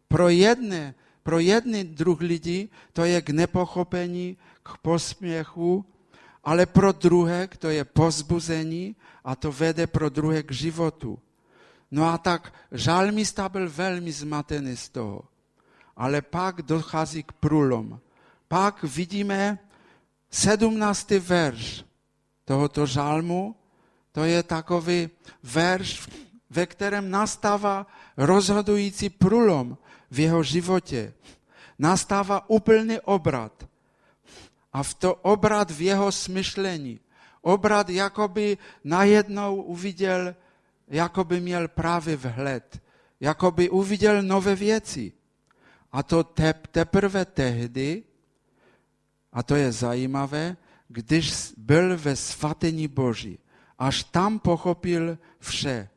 [0.08, 5.84] Pro jedné, pro jedný druh lidí to je k nepochopení, k posměchu,
[6.44, 11.18] ale pro druhé to je pozbuzení a to vede pro druhé k životu.
[11.90, 15.22] No a tak žalmista byl velmi zmatený z toho.
[15.96, 18.00] Ale pak dochází k průlom.
[18.48, 19.58] Pak vidíme
[20.30, 21.84] sedmnáctý verš
[22.44, 23.56] tohoto žalmu,
[24.12, 25.10] to je takový
[25.42, 26.08] verš,
[26.50, 29.78] ve kterém nastává rozhodující průlom
[30.10, 31.14] v jeho životě.
[31.78, 33.68] Nastává úplný obrat.
[34.72, 37.00] A v to obrat v jeho smyšlení.
[37.42, 40.34] Obrat jakoby najednou uviděl,
[40.88, 42.82] jakoby měl právě vhled.
[43.20, 45.12] Jakoby uviděl nové věci.
[45.92, 46.24] A to
[46.70, 48.04] teprve tehdy,
[49.32, 50.56] a to je zajímavé,
[50.88, 53.38] když byl ve svatyni Boží.
[53.78, 55.88] Až tam pochopil vše.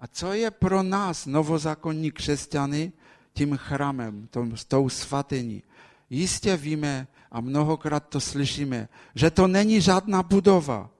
[0.00, 2.92] A co je pro nás, novozákonní křesťany,
[3.32, 5.62] tím chramem, tom, tou svatyní?
[6.10, 10.90] Jistě víme a mnohokrát to slyšíme, že to není žádná budova,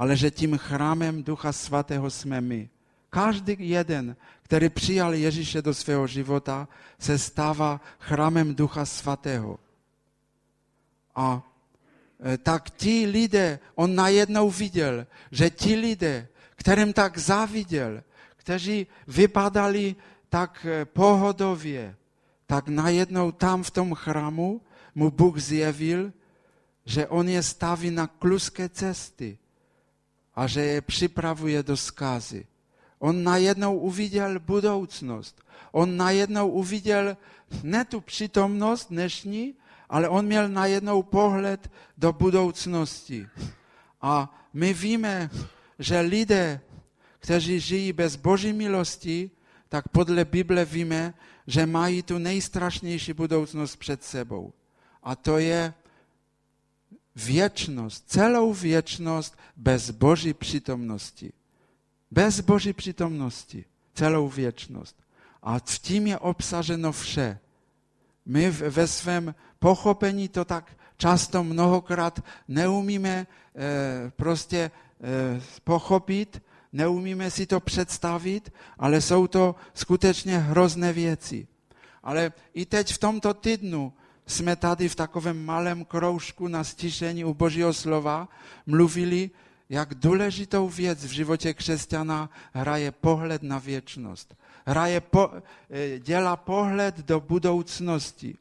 [0.00, 2.68] ale že tím chrámem Ducha Svatého jsme my.
[3.10, 9.60] Každý jeden, který přijal Ježíše do svého života, se stává chrámem Ducha Svatého.
[11.14, 11.44] A
[12.16, 18.02] e, tak ti lidé, on najednou viděl, že ti lidé, kterým tak záviděl,
[18.36, 19.96] kteří vypadali
[20.28, 21.96] tak e, pohodowie,
[22.46, 26.12] tak najednou tam w tom chramu mu Bóg zjawil,
[26.88, 29.39] że On je stawi na kluskie cesty,
[30.34, 32.44] a że je przyprawuje do skazy.
[33.00, 35.42] On najednou uwidział budoucnost.
[35.72, 37.16] On najednou uwidział
[37.64, 39.54] nie tu przytomność dnešní,
[39.88, 43.26] ale on miał najednou pohled do budoucnosti.
[44.00, 45.28] A my wiemy,
[45.78, 46.60] że ludzie,
[47.20, 49.30] którzy żyją bez Bożej miłości,
[49.68, 51.12] tak podle Bible wiemy,
[51.46, 54.52] że mają tu najstraszniejszą budoucność przed sobą.
[55.02, 55.79] A to jest
[57.20, 61.32] wieczność, celą wieczność bez Bożej przytomności.
[62.10, 64.94] Bez Bożej przytomności, celą wieczność.
[65.42, 67.36] A w tym je obsażeno wsze.
[68.26, 73.26] My we swym pochopení to tak často mnohokrát neumíme e,
[74.16, 74.70] prostě e,
[75.64, 76.40] pochopit,
[76.72, 81.46] neumíme si to představit, ale jsou to skutečně hrozné věci.
[82.02, 83.92] Ale i teď v tomto týdnu
[84.30, 88.28] jsme tady v takovém malém kroužku na stišení u Božího slova
[88.66, 89.30] mluvili,
[89.68, 94.34] jak důležitou věc v životě křesťana hraje pohled na věčnost.
[94.66, 95.30] Hraje po,
[95.70, 98.36] e, dělá pohled do budoucnosti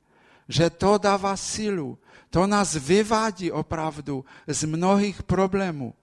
[0.49, 1.97] że to dawa silu,
[2.33, 5.93] to nas wywodzi opravdu z mnohých problemów.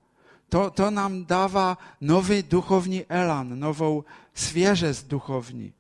[0.49, 5.73] To, to nam dawa nowy duchowni elan, nową świeżość duchowni,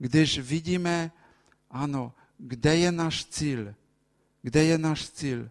[0.00, 1.10] gdyż widzimy,
[1.70, 2.10] ano,
[2.44, 3.74] gdzie jest nasz cel,
[4.44, 5.48] gdzie jest nasz cel.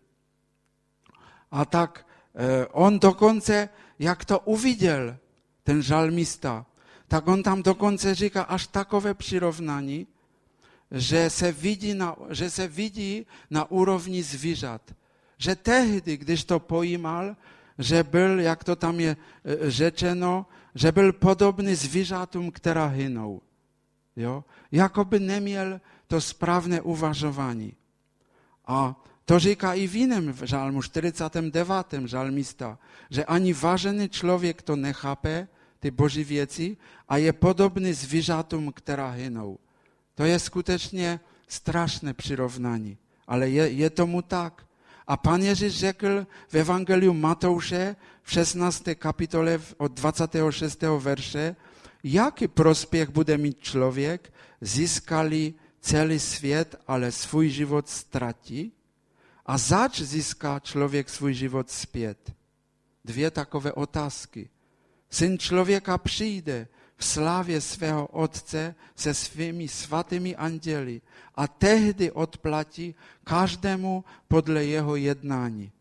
[1.49, 3.67] A tak e, on do końca,
[3.99, 5.13] jak to uwidział,
[5.63, 6.65] ten żalmista,
[7.07, 10.05] tak on tam do końca rzeka aż takowe przyrównanie,
[10.91, 14.93] że se widzi na, że se widzi na úrovni zwierzat.
[15.39, 17.35] Że tehdy, gdyż to pojímal,
[17.79, 23.41] że był, jak to tam je e, rzeczeno, że był podobny zwierzatom, które hyną.
[24.17, 24.43] Jo?
[24.71, 27.71] Jakoby nie miał to sprawne uważowanie.
[28.63, 28.93] A
[29.25, 32.77] to rzeka i w innym żalmu, 49 żalmista,
[33.11, 35.47] że ani ważny człowiek to nie chapie,
[35.79, 39.57] ty Boży wieci, a je podobny zwierzatom, które hyną.
[40.15, 44.65] To jest skutecznie straszne przyrównanie, ale je, je tomu tak.
[45.05, 46.05] A Pan Jezus rzekł
[46.49, 51.55] w Ewangelium Mateusza w 16 kapitole od 26 wersze,
[52.03, 58.71] jaki prospiech bude mieć człowiek, zyskali cały świat, ale swój żywot straci?
[59.43, 62.31] A zacz zyska człowiek swój żywot spiet?
[63.05, 64.47] Dwie takowe otaski.
[65.09, 66.67] Syn człowieka przyjdzie,
[66.97, 71.01] w sławie swego Otce ze swymi swatymi andzieli,
[71.33, 75.71] a tehdy odpłaci każdemu podle jego jednani.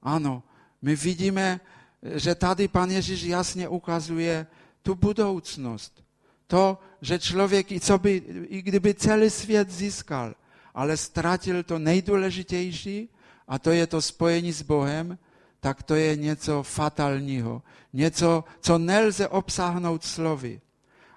[0.00, 0.42] Ano,
[0.82, 1.60] my widzimy,
[2.02, 4.46] że tady Pan Jezus jasnie ukazuje
[4.82, 6.07] tu budoucnost.
[6.48, 8.16] To, że człowiek i, co by,
[8.48, 10.34] i gdyby cały świat zyskał,
[10.74, 13.08] ale stracił to najdůležitější,
[13.46, 15.16] a to jest to spojenie z Bogiem,
[15.60, 20.60] tak to je něco fatalního, něco, co nelze obsáhnout slovy.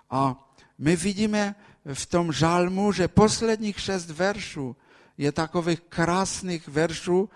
[0.10, 0.36] A
[0.80, 1.56] my vidíme
[1.94, 4.76] v tom žalmu, že posledních šest veršů
[5.17, 7.30] je takových krásných veršů,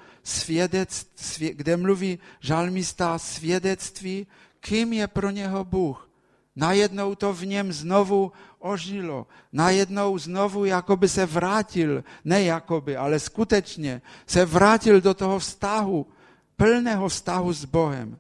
[1.54, 4.28] kde mluví žalmista svědectví,
[4.60, 6.10] kým je pro něho Bůh.
[6.56, 9.28] Najednou to v něm znovu ožilo.
[9.52, 16.08] Najednou znovu jakoby se vrátil, ne jakoby, ale skutečně se vrátil do toho vztahu,
[16.56, 18.20] plného vztahu s Bohem.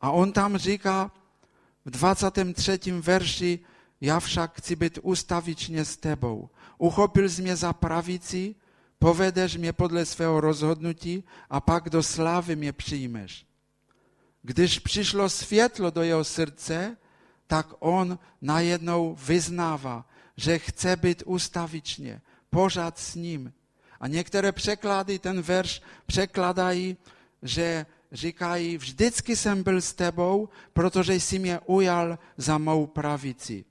[0.00, 1.10] A on tam říká
[1.84, 2.78] v 23.
[3.00, 3.60] verši,
[4.00, 6.48] ja však chci być ustawicznie z Tebą.
[6.78, 8.54] Uchopil mnie za prawicy,
[8.98, 13.46] povedeš mnie podle swego rozhodnutí a pak do sławy mnie przyjmesz.
[14.44, 16.96] Gdyż przyszło światło do jego serce,
[17.46, 20.04] tak on na jedną wyznawa,
[20.36, 23.50] że chce być ustawicznie, pożad z nim.
[23.98, 26.94] A niektóre przeklady ten wersz przekladają
[27.44, 33.64] że říkají, vždycky jsem byl s tebou, protože jsi mě ujal za mou pravici.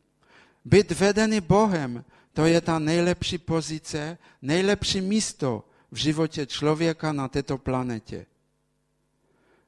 [0.65, 7.57] Být vedený Bohem, to je ta nejlepší pozice, nejlepší místo v životě člověka na této
[7.57, 8.25] planetě.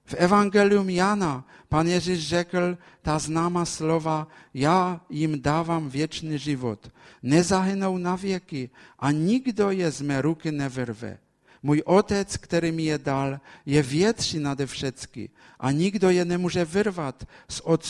[0.06, 6.92] V Evangelium Jana Pan Ježíš řekl ta známá slova, já jim dávám věčný život.
[7.24, 8.70] Nezahynou na věky
[9.00, 11.18] a nikdo je z mé ruky nevyrve.
[11.64, 15.30] Mój Otec, który mi je dal, je větší nade všechny
[15.60, 17.16] a nikdo je nemůže wyrwać
[17.50, 17.86] z, od,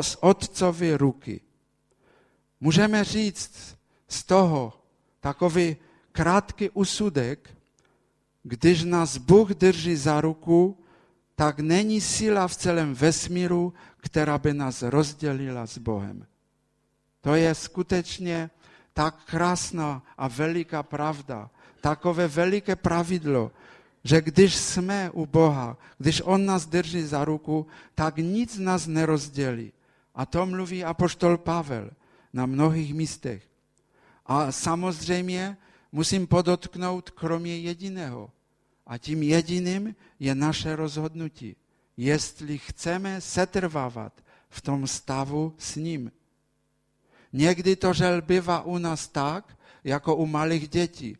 [0.00, 1.40] z Otcowej ruky.
[2.60, 3.76] Możemy říct
[4.08, 4.72] z toho
[5.20, 5.76] takový
[6.12, 7.50] krátký usudek,
[8.42, 10.81] gdyż nas Bóg drży za ruku,
[11.36, 16.26] tak není sila w celém vesmíru, która by nas rozdzieliła z Bohem.
[17.20, 18.50] To je skutečně
[18.94, 23.50] tak krásná a veliká pravda, takové veliké pravidlo,
[24.04, 29.72] že když jsme u Boha, když On nás drží za ruku, tak nic nás nerozdělí.
[30.14, 31.90] A to mluví apoštol Pavel
[32.32, 33.42] na mnohých místech.
[34.26, 35.56] A samozřejmě
[35.92, 38.30] musím podotknout kromě jediného.
[38.92, 41.56] A tím jediným je naše rozhodnutí.
[41.96, 44.12] Jestli chceme setrvávat
[44.48, 46.12] v tom stavu s ním.
[47.32, 51.16] Někdy to žel bývá u nás tak, jako u malých dětí.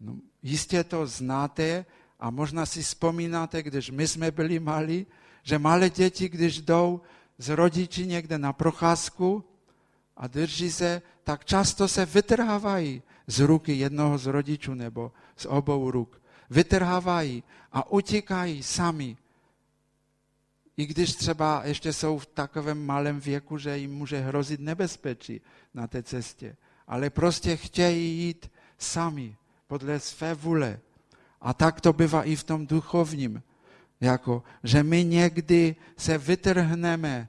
[0.00, 1.86] No, jistě to znáte
[2.18, 5.06] a možná si vzpomínáte, když my jsme byli malí,
[5.42, 7.00] že malé děti, když jdou
[7.38, 9.44] z rodiči někde na procházku
[10.16, 15.90] a drží se, tak často se vytrhávají z ruky jednoho z rodičů nebo z obou
[15.90, 16.22] ruk.
[16.50, 19.16] Vytrhávají a utíkají sami.
[20.76, 25.40] I když třeba ještě jsou v takovém malém věku, že jim může hrozit nebezpečí
[25.74, 26.56] na té cestě.
[26.86, 29.36] Ale prostě chtějí jít sami,
[29.66, 30.80] podle své vůle.
[31.40, 33.42] A tak to bývá i v tom duchovním.
[34.00, 37.28] Jako, že my někdy se vytrhneme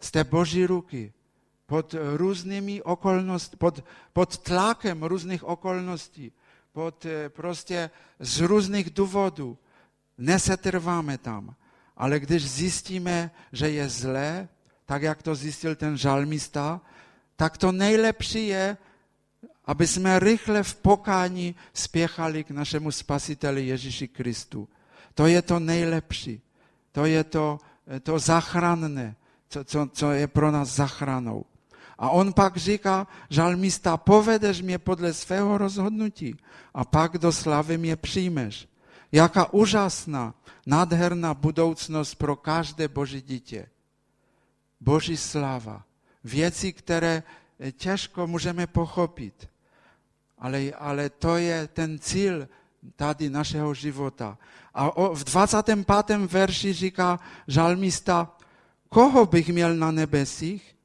[0.00, 1.12] z té boží ruky
[1.66, 6.32] pod různými okolnostmi, pod, pod tlakem různých okolností,
[6.78, 9.58] pod eh, prostě z různých důvodů.
[10.18, 11.54] Nesetrváme tam.
[11.96, 14.48] Ale když zjistíme, že je zlé,
[14.86, 16.80] tak jak to zjistil ten žalmista,
[17.36, 18.76] tak to nejlepší je,
[19.64, 24.68] aby jsme rychle v pokání spěchali k našemu spasiteli Ježíši Kristu.
[25.14, 26.40] To je to nejlepší.
[26.92, 27.58] To je to,
[28.02, 29.16] to zachranné,
[29.48, 31.44] co, co, co je pro nás zachranou.
[31.98, 36.36] A on pak říká, žalmista, povedeš mě podle svého rozhodnutí
[36.74, 38.68] a pak do slavy mě přijmeš.
[39.12, 40.34] Jaká úžasná,
[40.66, 43.66] nádherná budoucnost pro každé boží dítě.
[44.80, 45.82] Boží sláva.
[46.24, 47.22] Věci, které
[47.72, 49.48] těžko můžeme pochopit.
[50.38, 52.48] Ale, ale to je ten cíl
[52.96, 54.38] tady našeho života.
[54.74, 55.86] A v 25.
[56.26, 58.36] verši říká žalmista,
[58.88, 60.77] koho bych měl na nebesích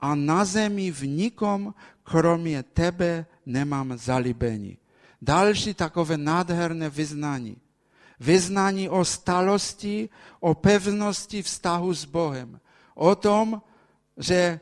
[0.00, 4.78] a na zemi v nikom, kromě tebe, nemám zalíbení.
[5.22, 7.56] Další takové nádherné vyznání.
[8.20, 10.08] Vyznání o stalosti,
[10.40, 12.60] o pevnosti vztahu s Bohem.
[12.94, 13.62] O tom,
[14.16, 14.60] že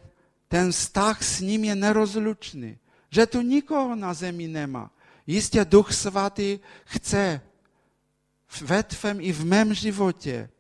[0.49, 2.79] ten vztah s ním je nerozlučný.
[3.11, 4.91] Že tu nikoho na zemi nemá.
[5.27, 7.41] Jistě Duch Svatý chce
[8.63, 10.51] ve tvém i v mém životě,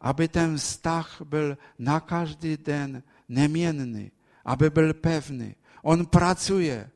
[0.00, 4.10] aby ten vztah byl na každý den neměnný,
[4.46, 5.54] aby byl pevný.
[5.82, 6.90] On pracuje,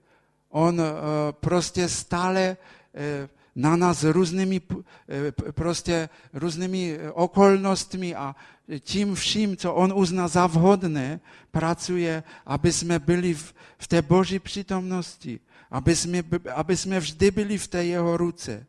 [0.49, 0.87] on uh,
[1.33, 4.83] prostě stále uh, na nás různými, uh,
[5.51, 8.37] prostě různými okolnostmi a
[8.81, 11.21] tím vším, co on uzná za vhodné,
[11.51, 15.41] pracuje, aby jsme byli v, v té boží přítomnosti,
[15.71, 16.23] aby jsme,
[16.55, 18.67] aby jsme vždy byli v té jeho ruce.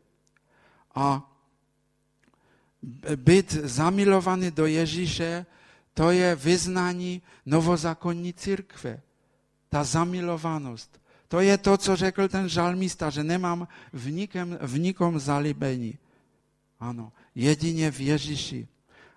[0.94, 1.30] A
[3.16, 5.46] být zamilovaný do Ježíše,
[5.94, 9.00] to je vyznání novozákonní církve.
[9.68, 11.00] Ta zamilovanost.
[11.28, 15.98] To je to, co řekl ten žalmista, že nemám v, nikem, v nikom zalíbení.
[16.80, 18.68] Ano, jedině v Ježíši.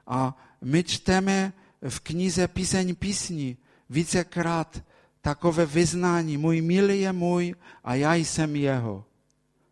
[0.07, 1.53] A my čteme
[1.89, 3.57] v knize Píseň písní
[3.89, 4.83] vícekrát
[5.21, 6.37] takové vyznání.
[6.37, 9.05] Můj milý je můj a já jsem jeho.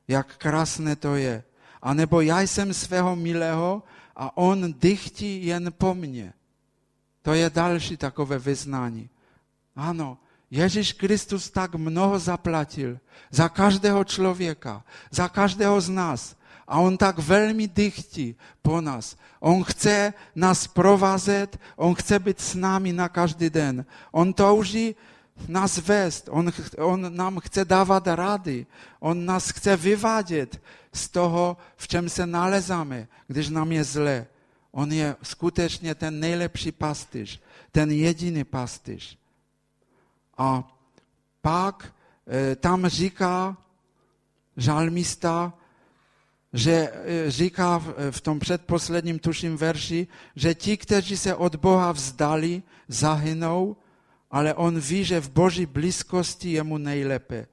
[0.08, 1.44] Jak krásné to je.
[1.82, 3.84] A nebo já jsem svého milého
[4.16, 6.34] a on dychtí jen po mně.
[7.24, 9.10] To je další takové vyznání.
[9.76, 10.18] Ano,
[10.52, 13.00] Ježíš Kristus tak mnoho zaplatil
[13.32, 16.36] za každého člověka, za každého z nás.
[16.68, 19.18] A on tak velmi dychtí po nás.
[19.40, 23.86] On chce nás provázet, on chce být s námi na každý den.
[24.12, 24.96] On touží
[25.48, 28.66] nás vést, on, on nám chce dávat rady,
[29.00, 30.62] on nás chce vyvádět
[30.94, 34.26] z toho, v čem se nalezáme, když nám je zle.
[34.74, 39.18] On je skutečně ten nejlepší pastýř, ten jediný pastýř.
[40.38, 40.78] A
[41.42, 41.94] pak
[42.28, 43.58] e, tam říká
[44.58, 45.54] žalmista,
[46.54, 52.64] že e, říká v tom předposledním tuším verši, že ti, kteří se od Boha vzdali,
[52.88, 53.76] zahynou,
[54.32, 57.48] ale on ví, že v Boží blízkosti je mu nejlépe.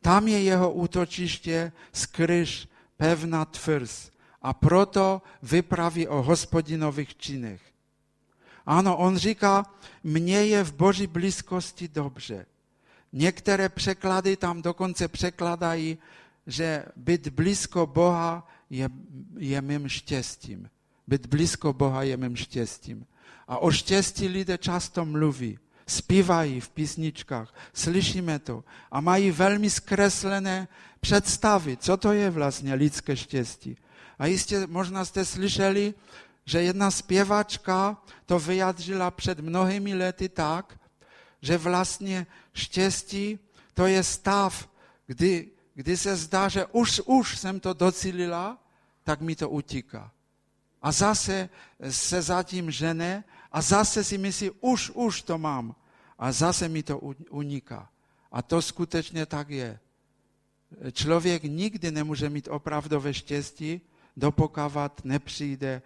[0.00, 4.10] Tam je jeho útočiště, skryš, pevná tvrz.
[4.46, 7.62] A proto vypraví o hospodinových činech.
[8.66, 9.66] Ano, on říká,
[10.04, 12.46] mně je v Boží blízkosti dobře.
[13.12, 15.98] Některé překlady tam dokonce překladají,
[16.46, 18.88] že být blízko Boha je,
[19.38, 20.70] je mým štěstím.
[21.06, 23.06] Být blízko Boha je mým štěstím.
[23.48, 25.58] A o štěstí lidé často mluví.
[25.88, 30.68] zpívají v písničkách, slyšíme to a mají velmi zkreslené
[31.00, 33.76] představy, co to je vlastně lidské štěstí.
[34.18, 35.94] A jistě možná jste slyšeli,
[36.44, 40.78] že jedna zpěvačka to vyjadřila před mnohými lety tak,
[41.42, 43.38] že vlastně štěstí
[43.74, 44.68] to je stav,
[45.06, 48.58] kdy, kdy se zdá, že už, už jsem to docílila,
[49.04, 50.10] tak mi to utíká.
[50.82, 51.48] A zase
[51.90, 55.74] se zatím žene a zase si myslí, už, už to mám.
[56.18, 56.98] A zase mi to
[57.30, 57.88] uniká.
[58.32, 59.78] A to skutečně tak je.
[60.92, 63.80] Člověk nikdy nemůže mít opravdové štěstí,
[64.16, 65.82] dopokávat nepřijde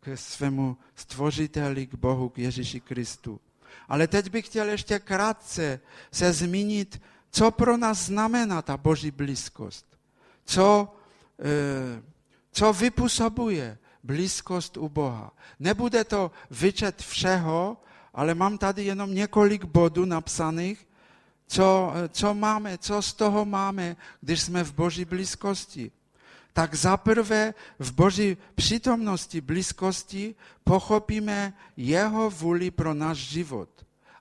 [0.00, 3.40] k svému stvořiteli, k Bohu, k Ježíši Kristu.
[3.88, 5.80] Ale teď bych chtěl ještě krátce
[6.12, 9.86] se zmínit, co pro nás znamená ta Boží blízkost.
[10.44, 10.94] Co,
[11.38, 12.02] e,
[12.52, 15.32] co vypůsobuje blízkost u Boha.
[15.58, 17.76] Nebude to vyčet všeho,
[18.14, 20.88] ale mám tady jenom několik bodů napsaných,
[21.46, 25.90] co, co máme, co z toho máme, když jsme v Boží blízkosti.
[26.52, 30.34] Tak zaprvé v Boží přítomnosti, blízkosti
[30.64, 33.68] pochopíme jeho vůli pro náš život.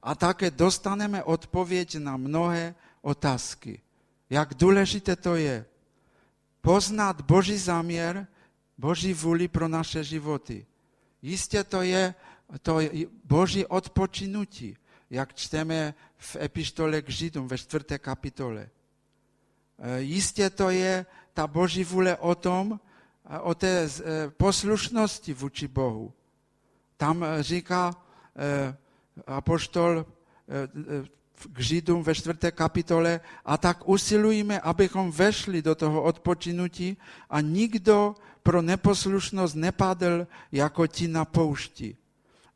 [0.04, 3.82] A také dostaneme odpověď na mnohé otázky.
[4.30, 5.66] Jak důležité to je
[6.62, 8.28] poznat Boží záměr,
[8.78, 10.66] Boží vůli pro naše životy.
[11.22, 12.16] Jistě to je
[12.62, 12.80] to
[13.24, 14.78] Boží odpočinutí,
[15.10, 18.70] jak čteme v epištole k Židům ve čtvrté kapitole.
[19.80, 22.80] E, jistě to je ta Boží vůle o tom,
[23.42, 26.14] o té e, poslušnosti vůči Bohu.
[26.98, 27.96] Tam e, říká
[29.28, 30.06] apoštol
[31.54, 36.98] k Židům ve čtvrté kapitole a tak usilujeme, abychom vešli do toho odpočinutí
[37.30, 41.98] a nikdo pro neposlušnost nepadl jako ti na poušti.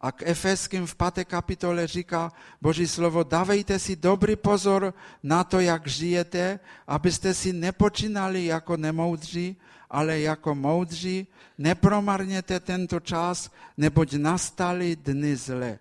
[0.05, 2.31] A k Efeským v páté kapitole říká
[2.61, 4.93] Boží slovo, dávejte si dobrý pozor
[5.23, 9.57] na to, jak žijete, abyste si nepočínali jako nemoudří,
[9.89, 11.27] ale jako moudří,
[11.57, 15.79] nepromarněte tento čas, neboť nastali dny zle.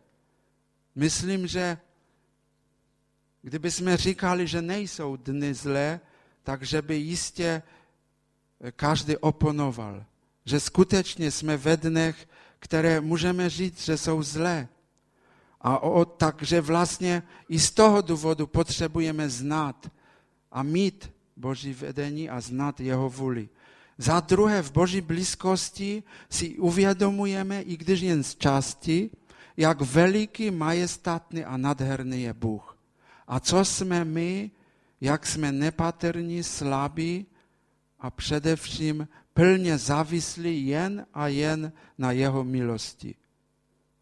[0.95, 1.79] Myslím, že
[3.43, 6.01] kdyby jsme říkali, že nejsou dny zlé,
[6.43, 7.63] takže by jistě
[8.77, 10.05] každý oponoval.
[10.45, 12.29] Že skutečně jsme ve dnech,
[12.65, 14.69] které můžeme říct, že jsou zlé.
[15.61, 19.91] A o, takže vlastně i z toho důvodu potřebujeme znát
[20.53, 23.49] a mít Boží vedení a znát jeho vůli.
[23.99, 29.11] Za druhé, v Boží blízkosti si uvědomujeme, i když jen z části,
[29.57, 32.77] jak veliký, majestátný a nadherný je Bůh.
[33.29, 34.51] A co jsme my,
[35.01, 37.27] jak jsme nepatrní, slabí
[38.01, 43.15] a především plně závislí jen a jen na jeho milosti.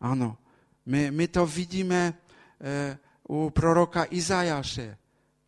[0.00, 0.36] Ano,
[0.86, 2.14] my, my to vidíme
[2.60, 4.98] e, u proroka Izajaše,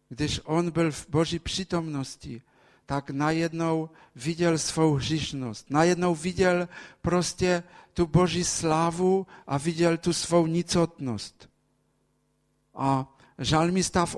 [0.08, 2.42] když on byl v boží přítomnosti,
[2.86, 5.70] tak najednou viděl svou hřišnost.
[5.70, 6.68] Najednou viděl
[7.02, 7.62] prostě
[7.92, 11.48] tu boží slávu a viděl tu svou nicotnost.
[12.74, 14.16] A Žalmista v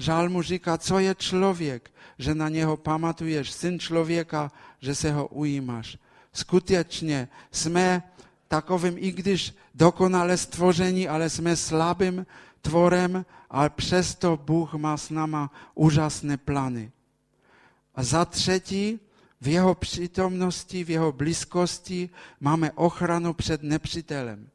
[0.00, 5.26] osmém žalmu říká, co je člověk, že na něho pamatuješ, syn člověka, že se ho
[5.28, 5.98] ujímáš.
[6.32, 8.02] Skutečně jsme
[8.48, 12.26] takovým, i když dokonale stvoření, ale jsme slabým
[12.62, 16.90] tvorem, ale přesto Bůh má s náma úžasné plány.
[17.94, 19.00] A za třetí,
[19.40, 24.48] v jeho přítomnosti, v jeho blízkosti máme ochranu před nepřítelem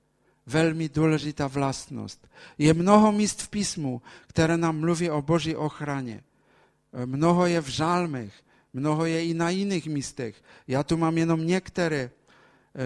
[0.46, 2.28] velmi důležitá vlastnost.
[2.58, 6.24] Je mnoho míst v písmu, které nám mluví o boží ochraně.
[7.06, 8.34] Mnoho je v žálmech,
[8.74, 10.44] mnoho je i na jiných místech.
[10.68, 12.12] Já tu mám jenom některé.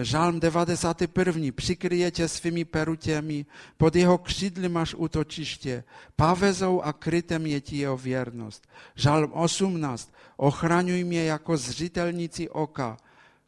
[0.02, 1.52] Žálm 91.
[1.54, 3.46] Přikryje tě svými perutěmi,
[3.76, 5.84] pod jeho křídly máš útočiště,
[6.16, 8.68] pavezou a krytem je ti jeho věrnost.
[8.94, 10.12] Žálm 18.
[10.36, 12.96] Ochraňuj mě jako zřitelníci oka,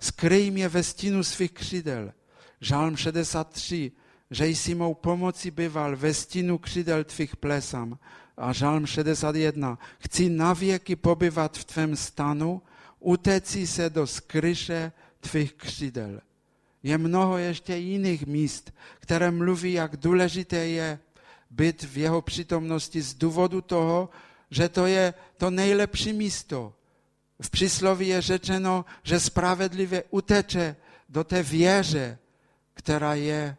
[0.01, 2.13] skryj mě ve stínu svých křídel.
[2.61, 3.93] Žálm 63
[4.33, 7.99] že jsi mou pomoci byval ve stínu křidel tvých plesam.
[8.37, 9.79] A žalm 61.
[9.99, 12.63] Chci navěky pobyvat v tvém stanu,
[13.01, 16.21] uteci se do skryše tvých křidel.
[16.83, 20.99] Je mnoho ještě jiných míst, které mluví, jak důležité je
[21.51, 24.11] být v jeho přítomnosti z důvodu toho,
[24.51, 26.75] že to je to nejlepší místo.
[27.43, 30.77] V přísloví je řečeno, že spravedlivě uteče
[31.09, 32.19] do té věže,
[32.75, 33.57] která je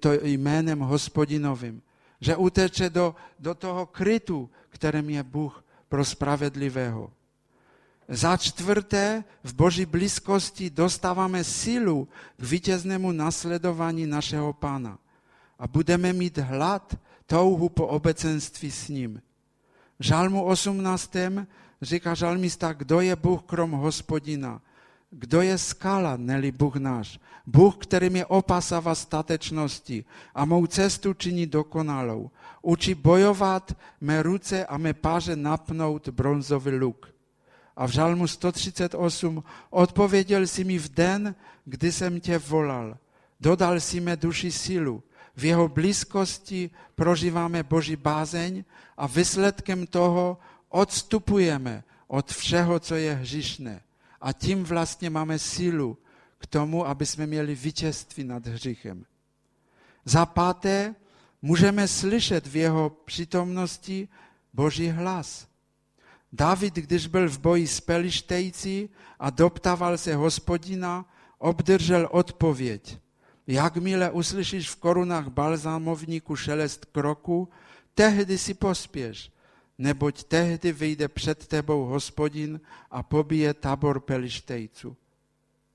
[0.00, 1.82] to jménem hospodinovým.
[2.20, 7.10] Že uteče do, do toho krytu, kterým je Bůh pro spravedlivého.
[8.08, 14.98] Za čtvrté, v Boží blízkosti dostáváme sílu k vítěznému nasledování našeho Pána.
[15.58, 16.94] a budeme mít hlad,
[17.26, 19.22] touhu po obecenství s ním.
[20.00, 21.16] Žalmu 18.
[21.82, 24.60] říká žalmista, kdo je Bůh krom hospodina,
[25.14, 30.04] kdo je skala, neli Bůh náš, Bůh, který mě opasává statečnosti
[30.34, 32.30] a mou cestu činí dokonalou.
[32.62, 37.14] Učí bojovat mé ruce a mé páře napnout bronzový luk.
[37.76, 41.34] A v žalmu 138 odpověděl si mi v den,
[41.64, 42.98] kdy jsem tě volal.
[43.40, 45.02] Dodal si mé duši sílu.
[45.36, 48.64] V jeho blízkosti prožíváme Boží bázeň
[48.96, 50.38] a výsledkem toho
[50.68, 53.80] odstupujeme od všeho, co je hřišné.
[54.24, 55.98] A tím vlastně máme sílu
[56.38, 59.04] k tomu, aby jsme měli vítězství nad hříchem.
[60.04, 60.94] Za páté,
[61.42, 64.08] můžeme slyšet v jeho přítomnosti
[64.52, 65.46] Boží hlas.
[66.32, 71.04] David, když byl v boji s Pelištejci a doptával se hospodina,
[71.38, 72.98] obdržel odpověď.
[73.46, 77.48] Jakmile uslyšíš v korunách balzámovníku šelest kroku,
[77.94, 79.32] tehdy si pospěš,
[79.78, 82.60] neboť tehdy vyjde před tebou hospodin
[82.90, 84.96] a pobije tabor Pelištejců.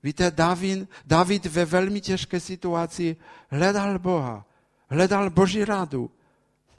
[0.02, 3.16] Víte, David, David ve velmi těžké situaci
[3.50, 4.46] hledal Boha,
[4.88, 6.10] hledal Boží radu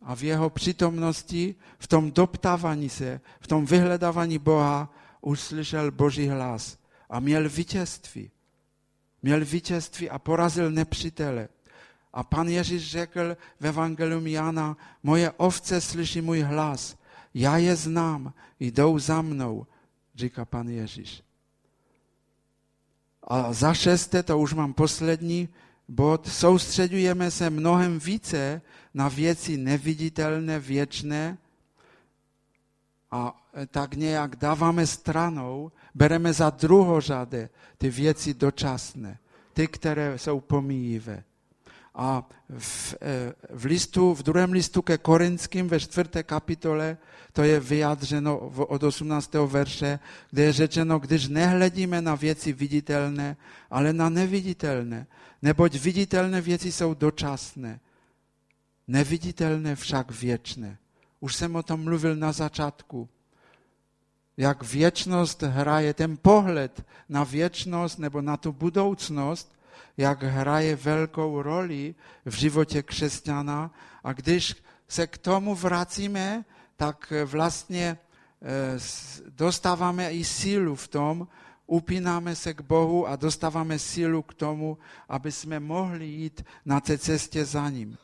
[0.02, 6.78] a v jeho přítomnosti, v tom doptávání se, v tom vyhledávání Boha uslyšel Boží hlas
[7.10, 8.32] a měl vítězství.
[9.24, 11.50] Měl vítězství a porazil nepřítele.
[12.14, 16.98] A pan Ježíš řekl v Evangelium Jana, moje ovce slyší můj hlas,
[17.34, 19.68] já je znám, jdou za mnou,
[20.16, 21.24] říká pan Ježíš.
[23.24, 25.50] A za šesté, to už mám poslední
[25.88, 28.62] bod, soustředujeme se mnohem více
[28.94, 31.38] na věci neviditelné, věčné
[33.12, 39.20] a tak nějak dáváme stranou, bereme za druhořadé ty věci dočasné,
[39.54, 41.24] ty, které jsou pomíjivé.
[41.96, 46.98] A v, e, v, listu, v druhém listu ke Korinským ve čtvrté kapitole
[47.34, 48.38] to je vyjádřeno
[48.68, 49.34] od 18.
[49.34, 50.00] verše,
[50.32, 53.38] kde je řečeno, když nehledíme na věci viditelné,
[53.70, 55.08] ale na neviditelné,
[55.42, 57.80] neboť viditelné věci jsou dočasné,
[58.88, 60.78] neviditelné však věčné.
[61.20, 63.10] Už jsem o tom mluvil na začátku.
[64.38, 69.56] Jak věčnost hraje, ten pohled na věčnost nebo na tu budoucnost,
[69.98, 73.72] jak hraje velkou roli v životě křesťana.
[74.04, 74.56] A když
[74.88, 77.98] se k tomu vracíme, tak vlastně
[78.42, 78.80] eh,
[79.30, 81.28] dostáváme i sílu v tom,
[81.68, 84.78] upínáme se k Bohu a dostáváme sílu k tomu,
[85.10, 87.98] aby jsme mohli jít na té cestě za ním.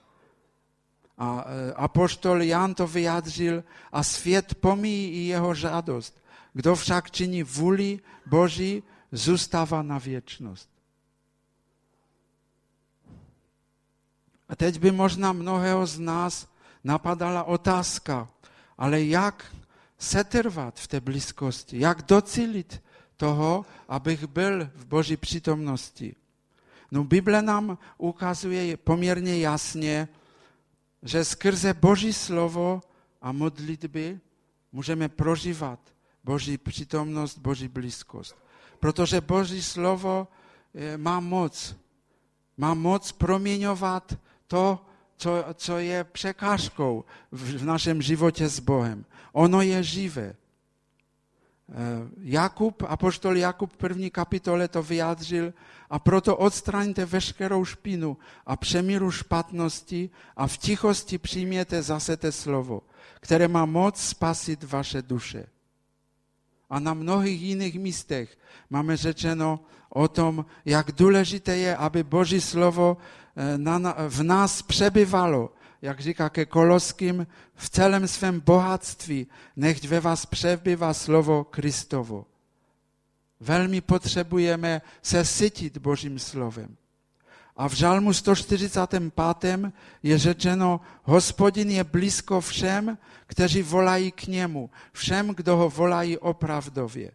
[1.17, 6.23] A eh, apoštol Jan to vyjádřil a svět pomíjí i jeho žádost.
[6.53, 10.76] Kdo však činí vůli Boží, zůstává na věčnost.
[14.49, 16.47] A teď by možná mnohého z nás
[16.83, 18.27] napadala otázka,
[18.77, 19.55] ale jak
[19.97, 22.83] setrvat v té blízkosti, jak docílit
[23.17, 26.15] toho, abych byl v Boží přítomnosti.
[26.91, 30.07] No Bible nám ukazuje poměrně jasně,
[31.03, 32.81] že skrze Boží slovo
[33.21, 34.19] a modlitby
[34.71, 35.79] můžeme prožívat
[36.23, 38.35] Boží přítomnost, Boží blízkost.
[38.79, 40.27] Protože Boží slovo
[40.75, 41.75] eh, má moc.
[42.57, 44.17] Má moc proměňovat
[44.47, 44.85] to,
[45.17, 49.05] co, co je překážkou v, našem životě s Bohem.
[49.33, 50.35] Ono je živé.
[51.69, 51.75] Eh,
[52.19, 55.53] Jakub, apoštol Jakub v první kapitole to vyjádřil
[55.89, 62.81] a proto odstraňte veškerou špinu a přemíru špatnosti a v tichosti přijměte zase te slovo,
[63.19, 65.47] které má moc spasit vaše duše.
[66.69, 68.37] A na mnohých jiných místech
[68.69, 69.59] máme řečeno
[69.89, 72.97] o tom, jak důležité je, aby Boží slovo
[73.35, 75.49] eh, v nás přebyvalo,
[75.81, 82.25] jak říká ke Koloským, v celém svém bohatství, nechť ve vás přebývá slovo Kristovo.
[83.39, 86.77] Velmi potřebujeme se sytit Božím slovem.
[87.57, 89.73] A v žalmu 145.
[90.03, 97.11] je řečeno, hospodin je blízko všem, kteří volají k němu, všem, kdo ho volají opravdově.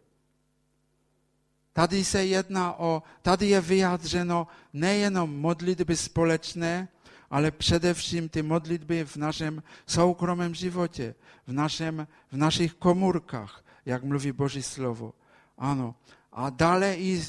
[1.72, 6.88] Tady se jedná o, tady je vyjádřeno nejenom modlitby společné,
[7.30, 11.14] ale především ty modlitby v našem soukromém životě,
[11.46, 15.12] v, našem, v našich komůrkách, jak mluví Boží slovo.
[15.58, 15.94] Ano,
[16.32, 17.22] a dále i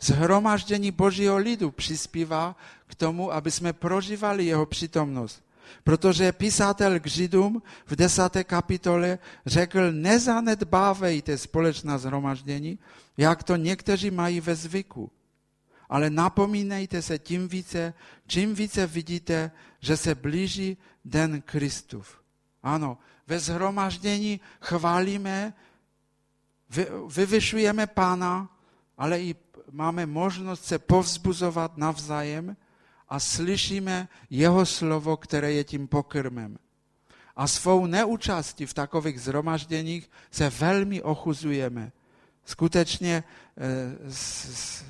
[0.00, 2.56] zhromaždění Božího lidu přispívá
[2.86, 5.42] k tomu, aby jsme prožívali jeho přítomnost.
[5.84, 12.78] Protože písatel k Židům v desáté kapitole řekl, nezanedbávejte společná zhromaždění,
[13.16, 15.10] jak to někteří mají ve zvyku.
[15.88, 17.94] Ale napomínejte se tím více,
[18.26, 19.50] čím více vidíte,
[19.80, 22.22] že se blíží den Kristův.
[22.62, 25.54] Ano, ve zhromaždění chválíme,
[27.16, 28.48] vyvyšujeme Pána,
[28.98, 29.34] ale i
[29.70, 32.56] máme možnost se povzbuzovat navzájem
[33.12, 36.58] a slyšíme jeho slovo, které je tím pokrmem.
[37.36, 41.92] A svou neúčastí v takových zhromažděních se velmi ochuzujeme.
[42.44, 44.88] Skutečně eh, eh,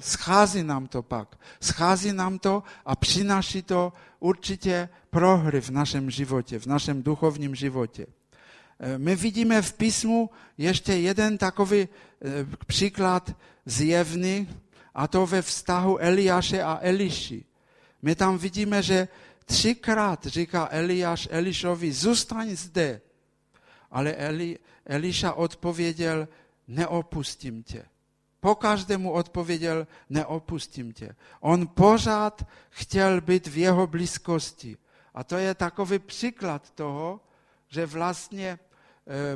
[0.00, 1.38] schází nám to pak.
[1.60, 8.06] Schází nám to a přináší to určitě prohry v našem životě, v našem duchovním životě.
[8.80, 11.88] Eh, my vidíme v písmu ještě jeden takový
[12.66, 14.48] příklad zjevný,
[14.94, 17.44] a to ve vztahu Eliáše a Eliši.
[18.02, 19.08] My tam vidíme, že
[19.44, 23.00] třikrát říká Eliáš Elišovi, zůstaň zde.
[23.90, 26.28] Ale Eli, Eliša odpověděl,
[26.68, 27.84] neopustím tě.
[28.40, 31.16] Po každému odpověděl, neopustím tě.
[31.40, 34.76] On pořád chtěl být v jeho blízkosti.
[35.14, 37.20] A to je takový příklad toho,
[37.68, 38.58] že vlastně e,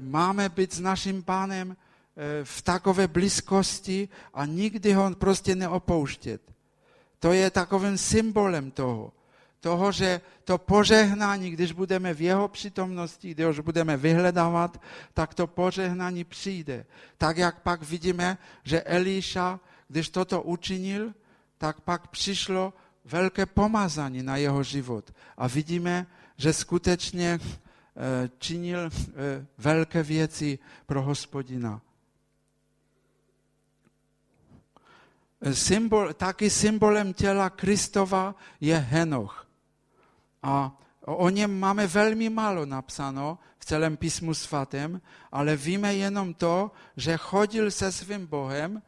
[0.01, 6.54] máme být s naším pánem e, v takové blízkosti a nikdy ho prostě neopouštět.
[7.25, 9.13] To je takovým symbolem toho
[9.65, 14.77] toho, že to požehnání, když budeme v jeho přítomnosti, když ho budeme vyhledávat,
[15.15, 16.85] tak to požehnání přijde.
[17.17, 21.17] Tak jak pak vidíme, že Elíša, když toto učinil,
[21.59, 25.09] tak pak přišlo velké pomazání na jeho život.
[25.37, 26.07] A vidíme,
[26.37, 31.81] že skutečně eh, činil eh, velké věci pro hospodina.
[35.53, 39.49] Symbol, taky symbolem těla Kristova je Henoch.
[40.43, 45.01] A o něm máme velmi málo napsáno v celém písmu svatém,
[45.33, 48.83] ale víme jenom to, že chodil se svým Bohem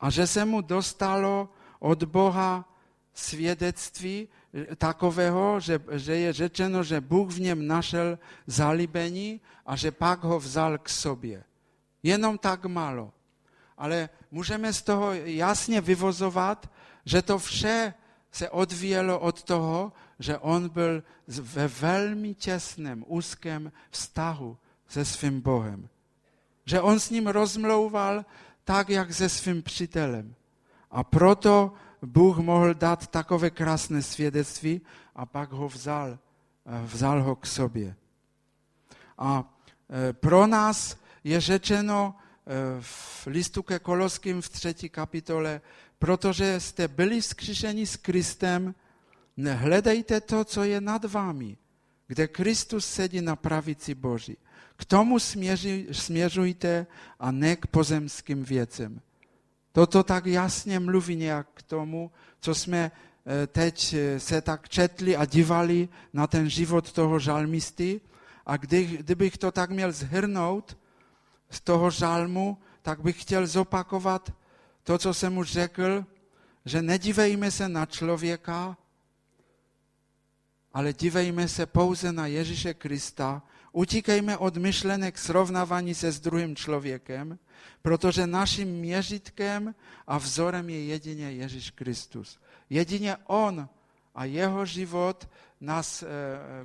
[0.00, 1.48] a že se mu dostalo
[1.78, 2.68] od Boha
[3.14, 4.28] svědectví
[4.76, 10.40] takového, že, že je řečeno, že Bůh v něm našel zalíbení a že pak ho
[10.40, 11.44] vzal k sobě.
[12.02, 13.12] Jenom tak málo.
[13.82, 16.70] Ale můžeme z toho jasně vyvozovat,
[17.04, 17.94] že to vše
[18.30, 24.56] se odvíjelo od toho, že on byl ve velmi těsném, úzkém vztahu
[24.88, 25.88] se svým Bohem.
[26.64, 28.24] Že on s ním rozmlouval
[28.64, 30.34] tak, jak se svým přítelem.
[30.90, 31.72] A proto
[32.02, 34.80] Bůh mohl dát takové krásné svědectví
[35.14, 36.18] a pak ho vzal,
[36.66, 37.94] eh, vzal ho k sobě.
[39.18, 39.44] A
[39.90, 42.14] eh, pro nás je řečeno
[42.80, 45.60] v listu ke Koloským v třetí kapitole,
[45.98, 48.74] protože jste byli vzkříšeni s Kristem,
[49.36, 51.56] Hledejte to, co je nad vámi,
[52.06, 54.36] kde Kristus sedí na pravici Boží.
[54.76, 55.18] K tomu
[55.92, 56.86] směřujte
[57.20, 59.00] a ne k pozemským věcem.
[59.72, 65.16] Toto tak jasně mluví nějak k tomu, co jsme eh, teď eh, se tak četli
[65.16, 68.00] a dívali na ten život toho žalmisty.
[68.46, 70.76] A kdy, kdybych to tak měl zhrnout
[71.54, 74.32] z toho žalmu, tak bych chtěl zopakovat
[74.82, 76.04] to, co jsem už řekl,
[76.64, 78.76] že nedívejme se na člověka,
[80.72, 83.42] ale dívejme se pouze na Ježíše Krista,
[83.72, 87.38] utíkejme od myšlenek srovnávání se s druhým člověkem,
[87.82, 89.74] protože naším měřitkem
[90.06, 92.38] a vzorem je jedině Ježíš Kristus.
[92.70, 93.68] Jedině On
[94.14, 95.28] a jeho život
[95.60, 96.06] nás e,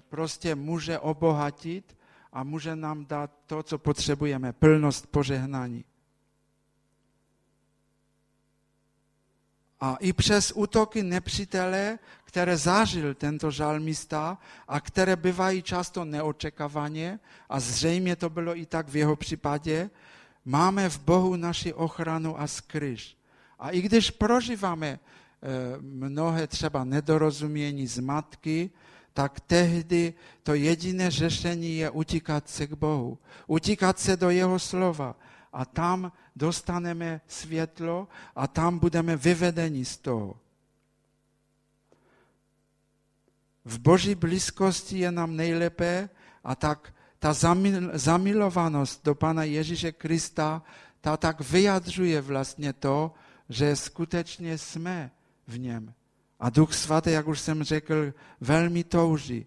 [0.09, 1.97] prostě může obohatit
[2.34, 5.86] a může nám dát to, co potřebujeme, plnost požehnání.
[9.80, 17.19] A i přes útoky nepřítele, které zažil tento žalmista a které bývají často neočekávaně,
[17.49, 19.89] a zřejmě to bylo i tak v jeho případě,
[20.45, 23.17] máme v Bohu naši ochranu a skryž.
[23.59, 24.99] A i když prožíváme eh,
[25.82, 28.69] mnohé třeba nedorozumění z matky,
[29.18, 30.13] tak tehdy
[30.43, 35.15] to jediné řešení je utíkat se k Bohu, utíkat se do jeho slova
[35.53, 40.38] a tam dostaneme světlo a tam budeme vyvedeni z toho.
[43.65, 46.09] V boží blízkosti je nám nejlépe
[46.43, 47.34] a tak ta
[47.93, 50.61] zamilovanost do Pana Ježíše Krista,
[51.01, 53.13] ta tak vyjadřuje vlastně to,
[53.49, 55.11] že skutečně jsme
[55.47, 55.97] v něm.
[56.39, 59.45] A Duch Svatý, jak už jsem řekl, velmi touží,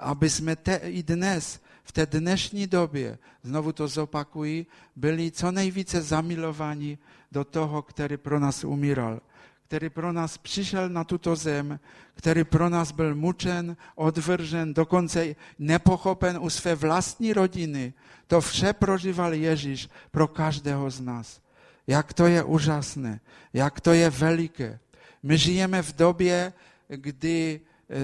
[0.00, 4.66] aby jsme te, i dnes v té dnešní době, znovu to zopakuji,
[4.96, 6.98] byli co nejvíce zamilovaní
[7.32, 9.20] do toho, který pro nás umíral,
[9.66, 11.80] který pro nás přišel na tuto zem,
[12.14, 17.94] který pro nás byl mučen, odvržen, dokonce nepochopen u své vlastní rodiny.
[18.26, 21.40] To vše prožíval Ježíš pro každého z nás.
[21.86, 23.20] Jak to je úžasné,
[23.52, 24.78] jak to je veliké.
[25.24, 26.52] My žijeme v době,
[26.88, 27.60] kdy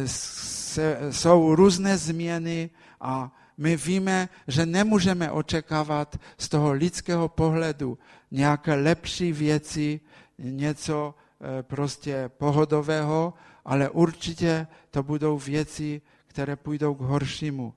[0.06, 7.98] se, jsou různé změny a my víme, že nemůžeme očekávat z toho lidského pohledu
[8.30, 10.00] nějaké lepší věci,
[10.38, 17.74] něco e, prostě pohodového, ale určitě to budou věci, které půjdou k horšímu.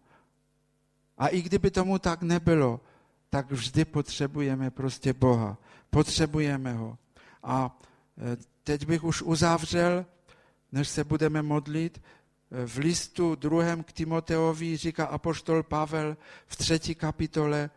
[1.18, 2.80] A i kdyby tomu tak nebylo,
[3.30, 5.58] tak vždy potřebujeme prostě Boha.
[5.90, 6.98] Potřebujeme ho.
[7.44, 7.80] A
[8.64, 10.06] teď bych už uzavřel,
[10.72, 12.02] než se budeme modlit,
[12.66, 17.70] v listu druhém k Timoteovi říká apoštol Pavel v třetí kapitole,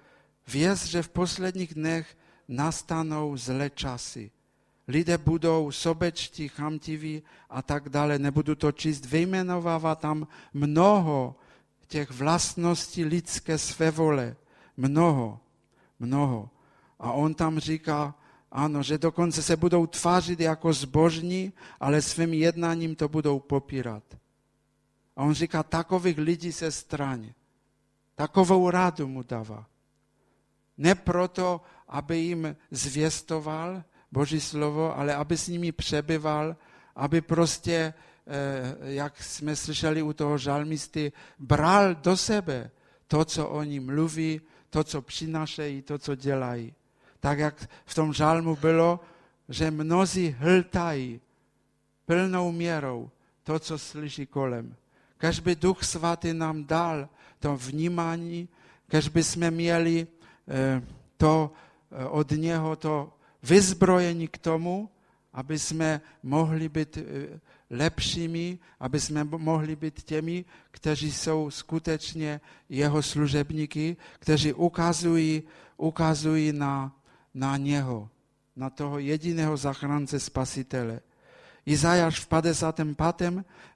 [0.48, 2.16] věz, že v posledních dnech
[2.48, 4.30] nastanou zlé časy.
[4.88, 8.18] Lidé budou sobečtí, chamtiví a tak dále.
[8.18, 11.36] Nebudu to číst, vyjmenovává tam mnoho
[11.86, 14.36] těch vlastností lidské své vole.
[14.76, 15.40] Mnoho,
[15.98, 16.50] mnoho.
[16.98, 18.14] A on tam říká,
[18.56, 24.02] ano, že dokonce se budou tvářit jako zbožní, ale svým jednáním to budou popírat.
[25.16, 27.32] A on říká, takových lidí se straň.
[28.14, 29.66] Takovou rádu mu dává.
[30.78, 36.56] Ne proto, aby jim zvěstoval Boží slovo, ale aby s nimi přebyval,
[36.96, 37.94] aby prostě,
[38.26, 42.70] eh, jak jsme slyšeli u toho žalmisty, bral do sebe
[43.06, 44.40] to, co oni mluví,
[44.70, 46.74] to, co přinašejí, to, co dělají.
[47.26, 49.00] Tak jak v tom žalmu bylo,
[49.48, 51.20] že mnozí hltají
[52.06, 53.10] plnou měrou
[53.42, 54.76] to, co slyší kolem.
[55.18, 57.08] Kež by Duch Svatý nám dal
[57.38, 58.48] to vnímání,
[59.14, 60.82] jsme měli eh,
[61.16, 61.50] to
[61.90, 63.12] eh, od něho, to
[63.42, 64.90] vyzbrojení k tomu,
[65.32, 67.02] aby jsme mohli být eh,
[67.70, 75.42] lepšími, aby jsme mohli být těmi, kteří jsou skutečně jeho služebníky, kteří ukazují,
[75.76, 76.95] ukazují na,
[77.36, 78.08] na něho,
[78.56, 81.00] na toho jediného zachránce spasitele.
[81.66, 82.96] Izajáš v 55.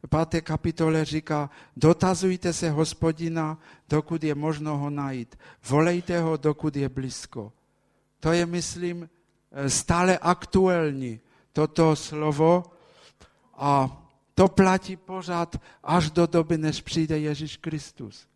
[0.09, 0.41] 5.
[0.41, 3.59] kapitole říká, dotazujte se hospodina,
[3.89, 5.39] dokud je možno ho najít.
[5.69, 7.53] Volejte ho, dokud je blízko.
[8.21, 9.09] To je, myslím,
[9.69, 11.21] stále aktuální,
[11.53, 12.65] toto slovo.
[13.55, 14.01] A
[14.35, 18.27] to platí pořád až do doby, než přijde Ježíš Kristus.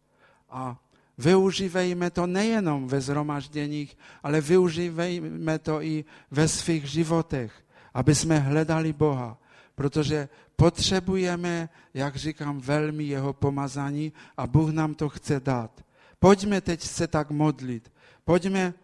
[0.51, 0.77] A
[1.19, 7.53] využívejme to nejenom ve zhromažděních, ale využívejme to i ve svých životech,
[7.95, 9.39] aby jsme hledali Boha,
[9.75, 15.85] protože potřebujeme, jak říkám, velmi jeho pomazání a Bůh nám to chce dát.
[16.19, 17.93] Pojďme teď se tak modlit.
[18.25, 18.75] Pojďme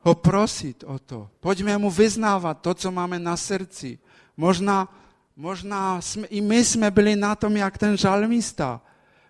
[0.00, 1.30] ho prosit o to.
[1.40, 3.98] Pojďme mu vyznávat to, co máme na srdci.
[4.36, 4.88] Možná,
[5.36, 8.80] možná jsme, i my jsme byli na tom, jak ten žalmista.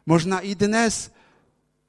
[0.07, 1.16] Možná i dnes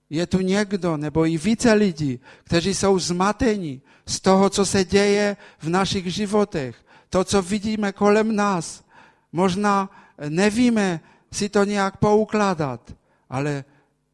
[0.10, 5.38] je tu někdo, nebo i více lidí, kteří jsou zmateni z toho, co se děje
[5.60, 6.76] v našich životech
[7.10, 8.84] to, co vidíme kolem nás.
[9.32, 9.90] Možná
[10.30, 11.00] nevíme
[11.32, 12.94] si to nějak poukládat,
[13.30, 13.64] ale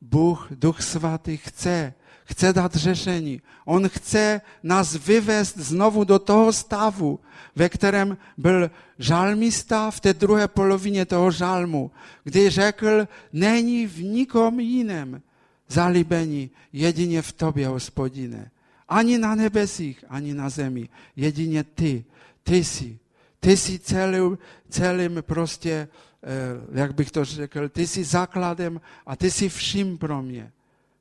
[0.01, 3.41] Bůh, Duch Svatý chce, chce dát řešení.
[3.65, 7.19] On chce nás vyvést znovu do toho stavu,
[7.55, 11.91] ve kterém byl žalmista v té druhé polovině toho žalmu,
[12.23, 15.21] kdy řekl, není v nikom jiném
[15.67, 18.51] zalíbení, jedině v tobě, hospodine.
[18.89, 20.89] Ani na nebesích, ani na zemi.
[21.15, 22.05] Jedině ty
[22.43, 22.99] ty jsi.
[23.39, 24.37] Ty jsi celým,
[24.69, 25.87] celým prostě,
[26.23, 30.51] eh, jak bych to řekl, ty jsi základem a ty jsi vším pro mě.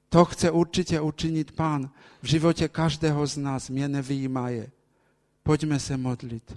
[0.09, 1.91] To chce určitě učinit Pán
[2.23, 4.71] v životě každého z nás, mě nevyjímaje.
[5.43, 6.57] Pojďme se modlit.